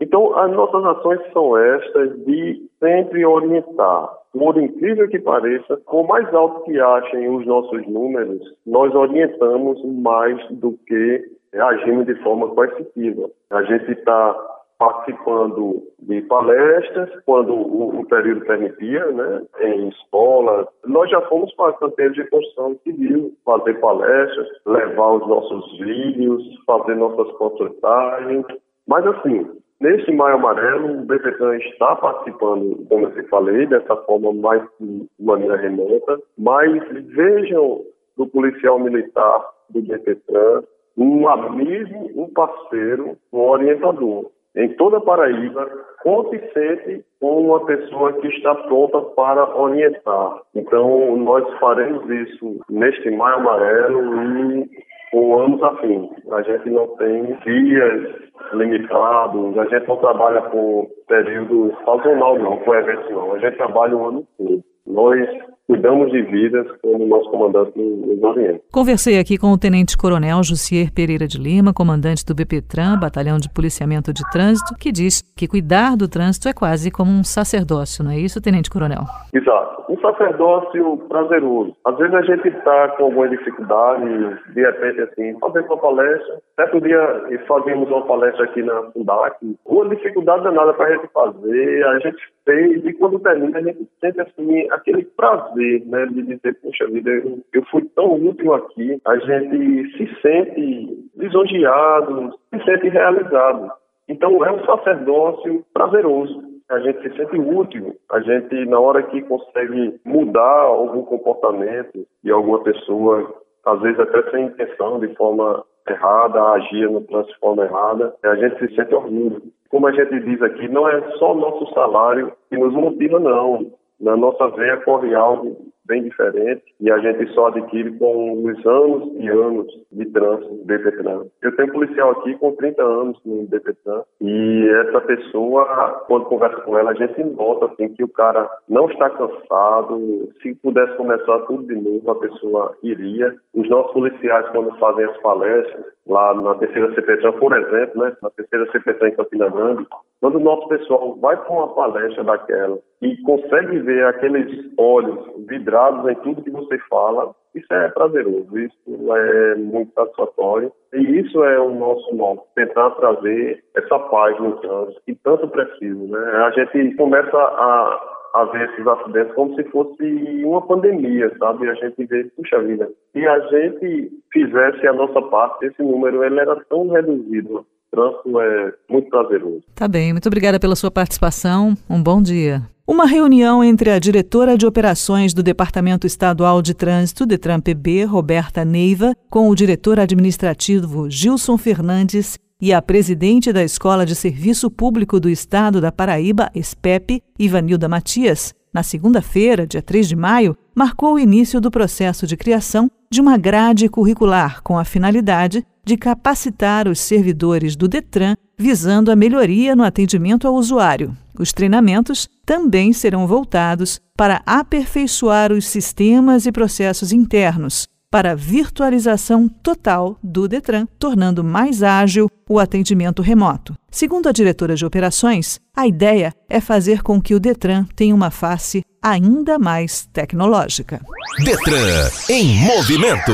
Então, 0.00 0.36
as 0.38 0.50
nossas 0.52 0.84
ações 0.84 1.20
são 1.32 1.56
estas 1.56 2.16
de 2.24 2.62
sempre 2.80 3.24
orientar. 3.24 4.08
Por 4.32 4.56
incrível 4.58 5.08
que 5.08 5.18
pareça, 5.18 5.76
por 5.86 6.06
mais 6.06 6.32
alto 6.34 6.64
que 6.64 6.80
achem 6.80 7.28
os 7.28 7.46
nossos 7.46 7.86
números, 7.86 8.42
nós 8.66 8.92
orientamos 8.94 9.80
mais 10.02 10.36
do 10.50 10.72
que 10.86 11.22
agindo 11.60 12.04
de 12.04 12.14
forma 12.22 12.48
coercitiva. 12.48 13.30
A 13.50 13.62
gente 13.62 13.92
está 13.92 14.34
participando 14.78 15.82
de 16.00 16.20
palestras 16.22 17.10
quando 17.24 17.54
o, 17.54 18.00
o, 18.00 18.06
período 18.06 18.44
permitia, 18.44 19.06
né, 19.12 19.42
em 19.60 19.88
escolas. 19.88 20.66
Nós 20.84 21.08
já 21.10 21.20
fomos 21.22 21.54
para 21.54 21.72
canteiros 21.74 22.14
de 22.16 22.28
construção 22.28 22.76
civil, 22.82 23.32
fazer 23.44 23.74
palestras, 23.74 24.48
levar 24.66 25.12
os 25.12 25.28
nossos 25.28 25.78
vídeos, 25.78 26.42
fazer 26.66 26.96
nossas 26.96 27.30
consultagens. 27.36 28.44
Mas 28.86 29.06
assim, 29.06 29.46
neste 29.80 30.12
Maio 30.12 30.36
Amarelo, 30.36 31.00
o 31.00 31.04
BPTAN 31.04 31.56
está 31.56 31.96
participando, 31.96 32.84
como 32.88 33.06
eu 33.06 33.28
falei, 33.28 33.66
dessa 33.66 33.96
forma 34.04 34.32
mais 34.32 34.62
de 34.80 35.06
maneira 35.20 35.56
remota, 35.56 36.18
mas 36.36 36.82
vejam 37.14 37.80
do 38.16 38.26
policial 38.26 38.78
militar 38.78 39.48
do 39.70 39.80
BPTran 39.80 40.62
um 40.96 41.28
amigo, 41.28 42.10
um 42.16 42.32
parceiro, 42.32 43.16
um 43.32 43.40
orientador. 43.40 44.30
Em 44.56 44.68
toda 44.76 45.00
Paraíba, 45.00 45.68
conte 46.02 46.38
sempre 46.52 47.04
com 47.20 47.48
uma 47.48 47.64
pessoa 47.66 48.12
que 48.12 48.28
está 48.28 48.54
pronta 48.54 49.00
para 49.00 49.56
orientar. 49.56 50.42
Então, 50.54 51.16
nós 51.16 51.44
faremos 51.58 52.08
isso 52.08 52.60
neste 52.70 53.10
Maio 53.10 53.38
Amarelo 53.38 54.62
e 54.62 54.70
com 55.10 55.40
anos 55.40 55.62
afins. 55.62 56.10
A 56.30 56.42
gente 56.42 56.70
não 56.70 56.86
tem 56.96 57.36
dias 57.44 58.14
limitados, 58.52 59.58
a 59.58 59.64
gente 59.66 59.88
não 59.88 59.96
trabalha 59.96 60.42
com 60.42 60.88
período 61.08 61.74
sazonal, 61.84 62.38
não, 62.38 62.56
com 62.58 62.74
eventos, 62.74 63.10
não. 63.10 63.32
A 63.32 63.38
gente 63.38 63.56
trabalha 63.56 63.96
o 63.96 64.06
ano 64.06 64.26
todo. 64.38 64.62
Nós 64.86 65.28
cuidamos 65.66 66.10
de 66.10 66.22
vidas 66.22 66.66
como 66.82 67.06
nosso 67.06 67.30
comandante 67.30 67.72
nos 67.78 68.22
orienta. 68.22 68.60
Conversei 68.72 69.18
aqui 69.18 69.38
com 69.38 69.52
o 69.52 69.58
Tenente 69.58 69.96
Coronel 69.96 70.42
Jussier 70.42 70.92
Pereira 70.92 71.26
de 71.26 71.38
Lima, 71.38 71.72
comandante 71.72 72.24
do 72.24 72.34
BPTran, 72.34 72.98
Batalhão 72.98 73.38
de 73.38 73.52
Policiamento 73.52 74.12
de 74.12 74.22
Trânsito, 74.30 74.74
que 74.78 74.92
diz 74.92 75.22
que 75.36 75.48
cuidar 75.48 75.96
do 75.96 76.08
trânsito 76.08 76.48
é 76.48 76.52
quase 76.52 76.90
como 76.90 77.10
um 77.10 77.24
sacerdócio, 77.24 78.04
não 78.04 78.10
é 78.10 78.18
isso, 78.18 78.42
Tenente 78.42 78.70
Coronel? 78.70 79.04
Exato. 79.32 79.92
Um 79.92 79.98
sacerdócio 80.00 80.98
prazeroso. 81.08 81.74
Às 81.84 81.96
vezes 81.96 82.14
a 82.14 82.22
gente 82.22 82.48
está 82.48 82.88
com 82.96 83.04
alguma 83.04 83.28
dificuldade, 83.28 84.04
de 84.52 84.60
repente, 84.60 85.00
assim, 85.00 85.38
fazendo 85.40 85.66
uma 85.66 85.78
palestra. 85.78 86.38
Certo 86.56 86.80
dia 86.80 87.24
fazíamos 87.46 87.88
uma 87.88 88.02
palestra 88.02 88.44
aqui 88.44 88.62
na 88.62 88.82
Fundac. 88.92 89.36
Uma 89.66 89.88
dificuldade 89.88 90.44
danada 90.44 90.74
para 90.74 90.86
a 90.86 90.96
gente 90.96 91.08
fazer, 91.12 91.84
a 91.86 91.98
gente 92.00 92.22
fez, 92.44 92.84
e 92.84 92.92
quando 92.94 93.18
termina 93.20 93.58
a 93.58 93.62
gente 93.62 93.88
sente, 94.00 94.20
assim, 94.20 94.66
aquele 94.70 95.04
prazer 95.16 95.53
né, 95.86 96.06
de 96.06 96.22
dizer, 96.22 96.58
poxa 96.60 96.86
vida, 96.86 97.10
eu, 97.10 97.38
eu 97.52 97.64
fui 97.66 97.84
tão 97.94 98.14
útil 98.14 98.54
aqui, 98.54 99.00
a 99.04 99.16
gente 99.16 99.96
se 99.96 100.20
sente 100.20 101.08
lisonjeado, 101.16 102.38
se 102.52 102.64
sente 102.64 102.88
realizado. 102.88 103.70
Então 104.08 104.44
é 104.44 104.52
um 104.52 104.64
sacerdócio 104.64 105.64
prazeroso. 105.72 106.42
A 106.70 106.78
gente 106.80 107.02
se 107.02 107.16
sente 107.16 107.38
útil. 107.38 107.94
A 108.10 108.20
gente, 108.20 108.64
na 108.66 108.78
hora 108.78 109.02
que 109.02 109.22
consegue 109.22 110.00
mudar 110.04 110.62
algum 110.62 111.02
comportamento 111.02 112.06
de 112.22 112.30
alguma 112.30 112.62
pessoa, 112.62 113.34
às 113.64 113.80
vezes 113.80 113.98
até 114.00 114.30
sem 114.30 114.46
intenção, 114.46 114.98
de 114.98 115.14
forma 115.14 115.64
errada, 115.88 116.42
agir 116.52 116.90
no 116.90 117.00
de 117.00 117.38
forma 117.38 117.64
errada, 117.64 118.14
a 118.22 118.34
gente 118.36 118.58
se 118.58 118.74
sente 118.74 118.94
orgulho. 118.94 119.42
Como 119.68 119.86
a 119.86 119.92
gente 119.92 120.20
diz 120.20 120.40
aqui, 120.40 120.68
não 120.68 120.88
é 120.88 121.00
só 121.18 121.34
nosso 121.34 121.72
salário 121.74 122.32
que 122.48 122.56
nos 122.56 122.72
motiva, 122.72 123.18
não. 123.18 123.72
Na 124.04 124.18
nossa 124.18 124.48
veia 124.48 124.76
corre 124.82 125.14
algo 125.14 125.56
bem 125.86 126.02
diferente 126.02 126.62
e 126.78 126.90
a 126.90 126.98
gente 126.98 127.26
só 127.32 127.46
adquire 127.46 127.90
com 127.98 128.44
os 128.44 128.66
anos 128.66 129.12
e 129.18 129.28
anos 129.28 129.66
de 129.92 130.04
trânsito 130.06 130.54
do 130.54 130.64
BPTran. 130.64 131.24
Eu 131.42 131.56
tenho 131.56 131.68
um 131.68 131.72
policial 131.72 132.10
aqui 132.10 132.34
com 132.36 132.54
30 132.54 132.82
anos 132.82 133.18
no 133.24 133.46
BPTran 133.46 134.02
e 134.20 134.68
essa 134.86 135.00
pessoa, 135.00 136.04
quando 136.06 136.26
conversa 136.26 136.60
com 136.62 136.78
ela, 136.78 136.90
a 136.90 136.94
gente 136.94 137.24
nota 137.24 137.66
assim, 137.66 137.88
que 137.94 138.04
o 138.04 138.08
cara 138.08 138.46
não 138.68 138.90
está 138.90 139.08
cansado. 139.08 140.28
Se 140.42 140.54
pudesse 140.56 140.96
começar 140.98 141.38
tudo 141.46 141.66
de 141.66 141.74
novo, 141.74 142.10
a 142.10 142.16
pessoa 142.16 142.76
iria. 142.82 143.34
Os 143.54 143.66
nossos 143.70 143.92
policiais, 143.92 144.46
quando 144.50 144.76
fazem 144.78 145.06
as 145.06 145.16
palestras, 145.22 145.84
lá 146.06 146.34
na 146.34 146.54
terceira 146.56 146.94
CPTran, 146.94 147.32
por 147.32 147.56
exemplo, 147.56 148.02
né, 148.02 148.14
na 148.22 148.30
terceira 148.30 148.70
CPTran 148.70 149.08
em 149.08 149.16
Campina 149.16 149.48
Grande, 149.48 149.86
Quando 150.24 150.36
o 150.36 150.40
nosso 150.40 150.66
pessoal 150.68 151.18
vai 151.20 151.36
para 151.36 151.52
uma 151.52 151.68
palestra 151.74 152.24
daquela 152.24 152.78
e 153.02 153.14
consegue 153.24 153.78
ver 153.80 154.06
aqueles 154.06 154.72
olhos 154.78 155.18
vidrados 155.46 156.10
em 156.10 156.14
tudo 156.22 156.42
que 156.42 156.50
você 156.50 156.78
fala, 156.88 157.34
isso 157.54 157.70
é 157.70 157.90
prazeroso, 157.90 158.58
isso 158.58 159.14
é 159.14 159.54
muito 159.56 159.92
satisfatório. 159.92 160.72
E 160.94 161.20
isso 161.20 161.44
é 161.44 161.60
o 161.60 161.74
nosso 161.74 162.16
modo, 162.16 162.40
tentar 162.54 162.92
trazer 162.92 163.62
essa 163.76 163.98
paz 163.98 164.40
no 164.40 164.56
trânsito 164.62 165.02
que 165.04 165.14
tanto 165.16 165.46
precisa. 165.48 166.06
Né? 166.06 166.18
A 166.18 166.50
gente 166.52 166.96
começa 166.96 167.36
a 167.36 168.14
a 168.34 168.44
ver 168.46 168.68
esses 168.68 168.84
acidentes 168.84 169.32
como 169.34 169.54
se 169.54 169.62
fosse 169.70 170.42
uma 170.44 170.60
pandemia, 170.66 171.32
sabe? 171.38 171.70
A 171.70 171.74
gente 171.74 172.04
vê, 172.04 172.24
puxa 172.36 172.60
vida, 172.62 172.90
se 173.12 173.24
a 173.24 173.38
gente 173.38 174.10
fizesse 174.32 174.84
a 174.88 174.92
nossa 174.92 175.22
parte, 175.22 175.66
esse 175.66 175.80
número 175.80 176.24
ele 176.24 176.40
era 176.40 176.56
tão 176.64 176.88
reduzido. 176.88 177.64
Trânsito 177.94 178.40
é 178.40 178.72
muito 178.90 179.08
prazeroso. 179.08 179.62
Tá 179.74 179.86
bem, 179.86 180.12
muito 180.12 180.26
obrigada 180.26 180.58
pela 180.58 180.74
sua 180.74 180.90
participação. 180.90 181.76
Um 181.88 182.02
bom 182.02 182.20
dia. 182.20 182.62
Uma 182.86 183.06
reunião 183.06 183.62
entre 183.62 183.90
a 183.90 183.98
diretora 183.98 184.58
de 184.58 184.66
operações 184.66 185.32
do 185.32 185.42
Departamento 185.42 186.06
Estadual 186.06 186.60
de 186.60 186.74
Trânsito, 186.74 187.24
Detran 187.24 187.60
PB, 187.60 188.04
Roberta 188.04 188.64
Neiva, 188.64 189.14
com 189.30 189.48
o 189.48 189.54
diretor 189.54 189.98
administrativo 189.98 191.08
Gilson 191.08 191.56
Fernandes 191.56 192.38
e 192.60 192.72
a 192.72 192.82
presidente 192.82 193.52
da 193.52 193.62
Escola 193.62 194.04
de 194.04 194.14
Serviço 194.14 194.70
Público 194.70 195.18
do 195.18 195.30
Estado 195.30 195.80
da 195.80 195.90
Paraíba, 195.90 196.50
SPEP, 196.54 197.22
Ivanilda 197.38 197.88
Matias, 197.88 198.52
na 198.74 198.82
segunda-feira, 198.82 199.68
dia 199.68 199.80
3 199.80 200.08
de 200.08 200.16
maio, 200.16 200.56
marcou 200.74 201.14
o 201.14 201.18
início 201.18 201.60
do 201.60 201.70
processo 201.70 202.26
de 202.26 202.36
criação 202.36 202.90
de 203.08 203.20
uma 203.20 203.38
grade 203.38 203.88
curricular 203.88 204.60
com 204.64 204.76
a 204.76 204.84
finalidade 204.84 205.64
de 205.84 205.96
capacitar 205.96 206.88
os 206.88 206.98
servidores 207.00 207.76
do 207.76 207.86
Detran 207.88 208.34
visando 208.58 209.10
a 209.10 209.16
melhoria 209.16 209.74
no 209.74 209.82
atendimento 209.82 210.46
ao 210.46 210.54
usuário. 210.54 211.16
Os 211.38 211.52
treinamentos 211.52 212.28
também 212.46 212.92
serão 212.92 213.26
voltados 213.26 214.00
para 214.16 214.42
aperfeiçoar 214.46 215.52
os 215.52 215.66
sistemas 215.66 216.46
e 216.46 216.52
processos 216.52 217.12
internos, 217.12 217.88
para 218.10 218.30
a 218.30 218.34
virtualização 218.36 219.48
total 219.48 220.16
do 220.22 220.46
Detran, 220.46 220.86
tornando 221.00 221.42
mais 221.42 221.82
ágil 221.82 222.30
o 222.48 222.60
atendimento 222.60 223.20
remoto. 223.20 223.74
Segundo 223.90 224.28
a 224.28 224.32
diretora 224.32 224.76
de 224.76 224.86
operações, 224.86 225.58
a 225.76 225.88
ideia 225.88 226.32
é 226.48 226.60
fazer 226.60 227.02
com 227.02 227.20
que 227.20 227.34
o 227.34 227.40
Detran 227.40 227.84
tenha 227.96 228.14
uma 228.14 228.30
face 228.30 228.84
ainda 229.02 229.58
mais 229.58 230.08
tecnológica. 230.12 231.00
Detran 231.44 232.08
em 232.28 232.56
movimento. 232.64 233.32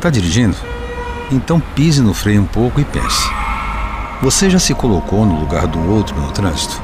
Tá 0.00 0.10
dirigindo? 0.10 0.56
Então 1.30 1.60
pise 1.60 2.00
no 2.02 2.14
freio 2.14 2.42
um 2.42 2.46
pouco 2.46 2.80
e 2.80 2.84
pense. 2.84 3.28
Você 4.22 4.50
já 4.50 4.58
se 4.58 4.74
colocou 4.74 5.24
no 5.24 5.38
lugar 5.38 5.66
do 5.66 5.78
outro 5.90 6.18
no 6.20 6.32
trânsito? 6.32 6.82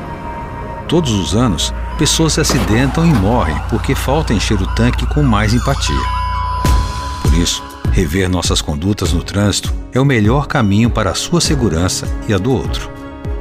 Todos 0.87 1.13
os 1.13 1.35
anos, 1.35 1.73
pessoas 1.99 2.35
se 2.35 2.41
acidentam 2.41 3.05
e 3.07 3.13
morrem 3.13 3.59
porque 3.71 3.95
falta 3.95 4.35
encher 4.35 4.61
o 4.61 4.67
tanque 4.75 5.07
com 5.07 5.23
mais 5.23 5.55
empatia. 5.55 6.05
Por 7.23 7.35
isso, 7.35 7.63
rever 7.91 8.29
nossas 8.29 8.61
condutas 8.61 9.13
no 9.13 9.23
trânsito 9.23 9.73
é 9.93 10.01
o 10.01 10.05
melhor 10.05 10.47
caminho 10.47 10.91
para 10.91 11.11
a 11.11 11.15
sua 11.15 11.41
segurança 11.41 12.07
e 12.29 12.35
a 12.35 12.39
do 12.39 12.53
outro. 12.53 12.91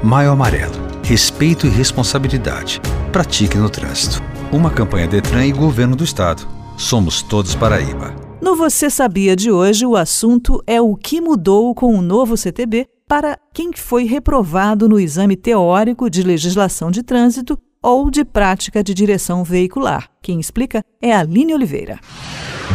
Maio 0.02 0.32
Amarelo. 0.32 0.82
Respeito 1.04 1.68
e 1.68 1.70
responsabilidade. 1.70 2.82
Pratique 3.12 3.58
no 3.58 3.70
trânsito. 3.70 4.24
Uma 4.52 4.70
campanha 4.70 5.08
Detran 5.08 5.46
e 5.46 5.52
Governo 5.52 5.96
do 5.96 6.04
Estado. 6.04 6.48
Somos 6.78 7.22
todos 7.22 7.56
Paraíba. 7.56 8.23
No 8.44 8.58
Você 8.58 8.90
Sabia 8.90 9.38
de 9.38 9.50
hoje, 9.50 9.86
o 9.86 9.96
assunto 9.96 10.62
é 10.68 10.82
o 10.82 10.98
que 10.98 11.22
mudou 11.22 11.74
com 11.74 11.98
o 11.98 12.02
novo 12.02 12.36
CTB 12.36 12.88
para 13.08 13.38
quem 13.54 13.72
foi 13.74 14.04
reprovado 14.04 14.90
no 14.90 15.00
exame 15.00 15.38
teórico 15.38 16.10
de 16.10 16.22
legislação 16.22 16.92
de 16.92 17.04
trânsito 17.04 17.58
ou 17.82 18.12
de 18.12 18.26
prática 18.26 18.84
de 18.84 18.94
direção 18.94 19.46
veicular. 19.46 20.10
Quem 20.22 20.42
explica 20.42 20.84
é 21.02 21.16
Aline 21.16 21.54
Oliveira. 21.54 22.02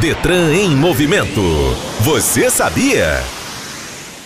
Detran 0.01 0.55
em 0.55 0.75
movimento. 0.75 1.43
Você 2.01 2.49
sabia? 2.51 3.23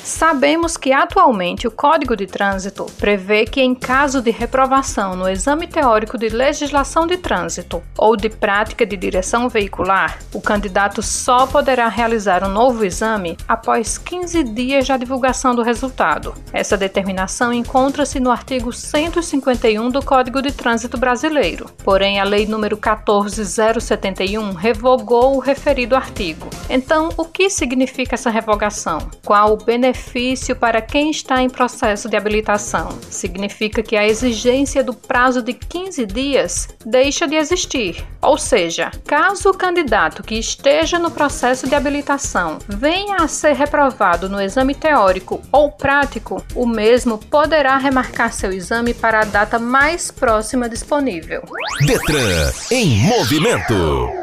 Sabemos 0.05 0.77
que 0.77 0.93
atualmente 0.93 1.69
o 1.69 1.71
Código 1.71 2.17
de 2.17 2.27
Trânsito 2.27 2.87
prevê 2.99 3.45
que, 3.45 3.61
em 3.61 3.73
caso 3.73 4.21
de 4.21 4.33
reprovação 4.33 5.15
no 5.15 5.29
exame 5.29 5.69
teórico 5.69 6.19
de 6.19 6.29
legislação 6.29 7.07
de 7.07 7.17
trânsito 7.17 7.81
ou 7.97 8.17
de 8.17 8.29
prática 8.29 8.85
de 8.85 8.97
direção 8.97 9.49
veicular, 9.49 10.19
o 10.35 10.41
candidato 10.41 11.01
só 11.03 11.47
poderá 11.47 11.87
realizar 11.87 12.43
um 12.45 12.49
novo 12.49 12.85
exame 12.85 13.37
após 13.47 13.97
15 13.97 14.43
dias 14.43 14.89
da 14.89 14.97
divulgação 14.97 15.55
do 15.55 15.63
resultado. 15.63 16.35
Essa 16.53 16.77
determinação 16.77 17.53
encontra-se 17.53 18.19
no 18.19 18.31
artigo 18.33 18.73
151 18.73 19.89
do 19.89 20.05
Código 20.05 20.43
de 20.43 20.51
Trânsito 20.51 20.99
Brasileiro. 20.99 21.67
Porém, 21.85 22.19
a 22.19 22.25
Lei 22.25 22.45
nº 22.45 22.77
14071 22.77 24.53
revogou 24.53 25.37
o 25.37 25.41
referido 25.41 25.95
artigo. 25.95 26.49
Então, 26.69 27.11
o 27.17 27.25
que 27.25 27.49
significa 27.49 28.17
essa 28.17 28.31
revogação? 28.31 28.99
Qual 29.25 29.53
o 29.53 29.57
benefício 29.57 29.92
benefício 29.93 30.57
para 30.57 30.81
quem 30.81 31.11
está 31.11 31.43
em 31.43 31.51
processo 31.51 32.09
de 32.09 32.17
habilitação. 32.17 32.99
Significa 33.11 33.83
que 33.83 33.97
a 33.97 34.07
exigência 34.07 34.83
do 34.83 34.95
prazo 34.95 35.43
de 35.43 35.53
15 35.53 36.07
dias 36.07 36.69
deixa 36.85 37.27
de 37.27 37.37
existir. 37.37 38.05
Ou 38.21 38.39
seja, 38.39 38.91
caso 39.07 39.51
o 39.51 39.57
candidato 39.57 40.23
que 40.23 40.35
esteja 40.35 40.99
no 40.99 41.11
processo 41.11 41.69
de 41.69 41.75
habilitação 41.75 42.59
venha 42.67 43.17
a 43.17 43.29
ser 43.29 43.53
reprovado 43.53 44.29
no 44.29 44.41
exame 44.41 44.75
teórico 44.75 45.43
ou 45.53 45.71
prático, 45.71 46.43
o 46.55 46.67
mesmo 46.67 47.19
poderá 47.19 47.77
remarcar 47.77 48.33
seu 48.33 48.53
exame 48.53 48.95
para 48.95 49.21
a 49.21 49.25
data 49.25 49.59
mais 49.59 50.11
próxima 50.11 50.69
disponível. 50.69 51.43
Detran 51.87 52.53
em 52.71 52.99
movimento. 53.01 54.22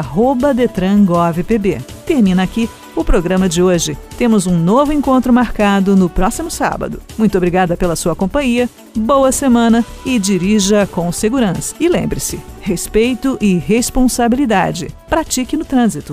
@detrangovpb. 0.55 1.83
Termina 2.07 2.43
aqui 2.43 2.67
o 2.95 3.05
programa 3.05 3.49
de 3.49 3.63
hoje. 3.63 3.97
Temos 4.17 4.47
um 4.47 4.59
novo 4.59 4.93
encontro 4.93 5.33
marcado 5.33 5.97
no 5.97 6.09
próximo 6.09 6.51
sábado. 6.51 7.01
Muito 7.19 7.37
obrigada 7.37 7.77
pela 7.77 7.97
sua 7.97 8.15
companhia, 8.17 8.69
boa 8.97 9.33
semana 9.33 9.85
e 10.05 10.19
dirija 10.19 10.87
com 10.87 11.11
segurança. 11.13 11.75
E 11.79 11.89
lembre-se: 11.89 12.41
respeito 12.61 13.37
e 13.41 13.57
responsabilidade. 13.57 14.89
Pratique 15.09 15.57
no 15.57 15.65
trânsito. 15.65 16.09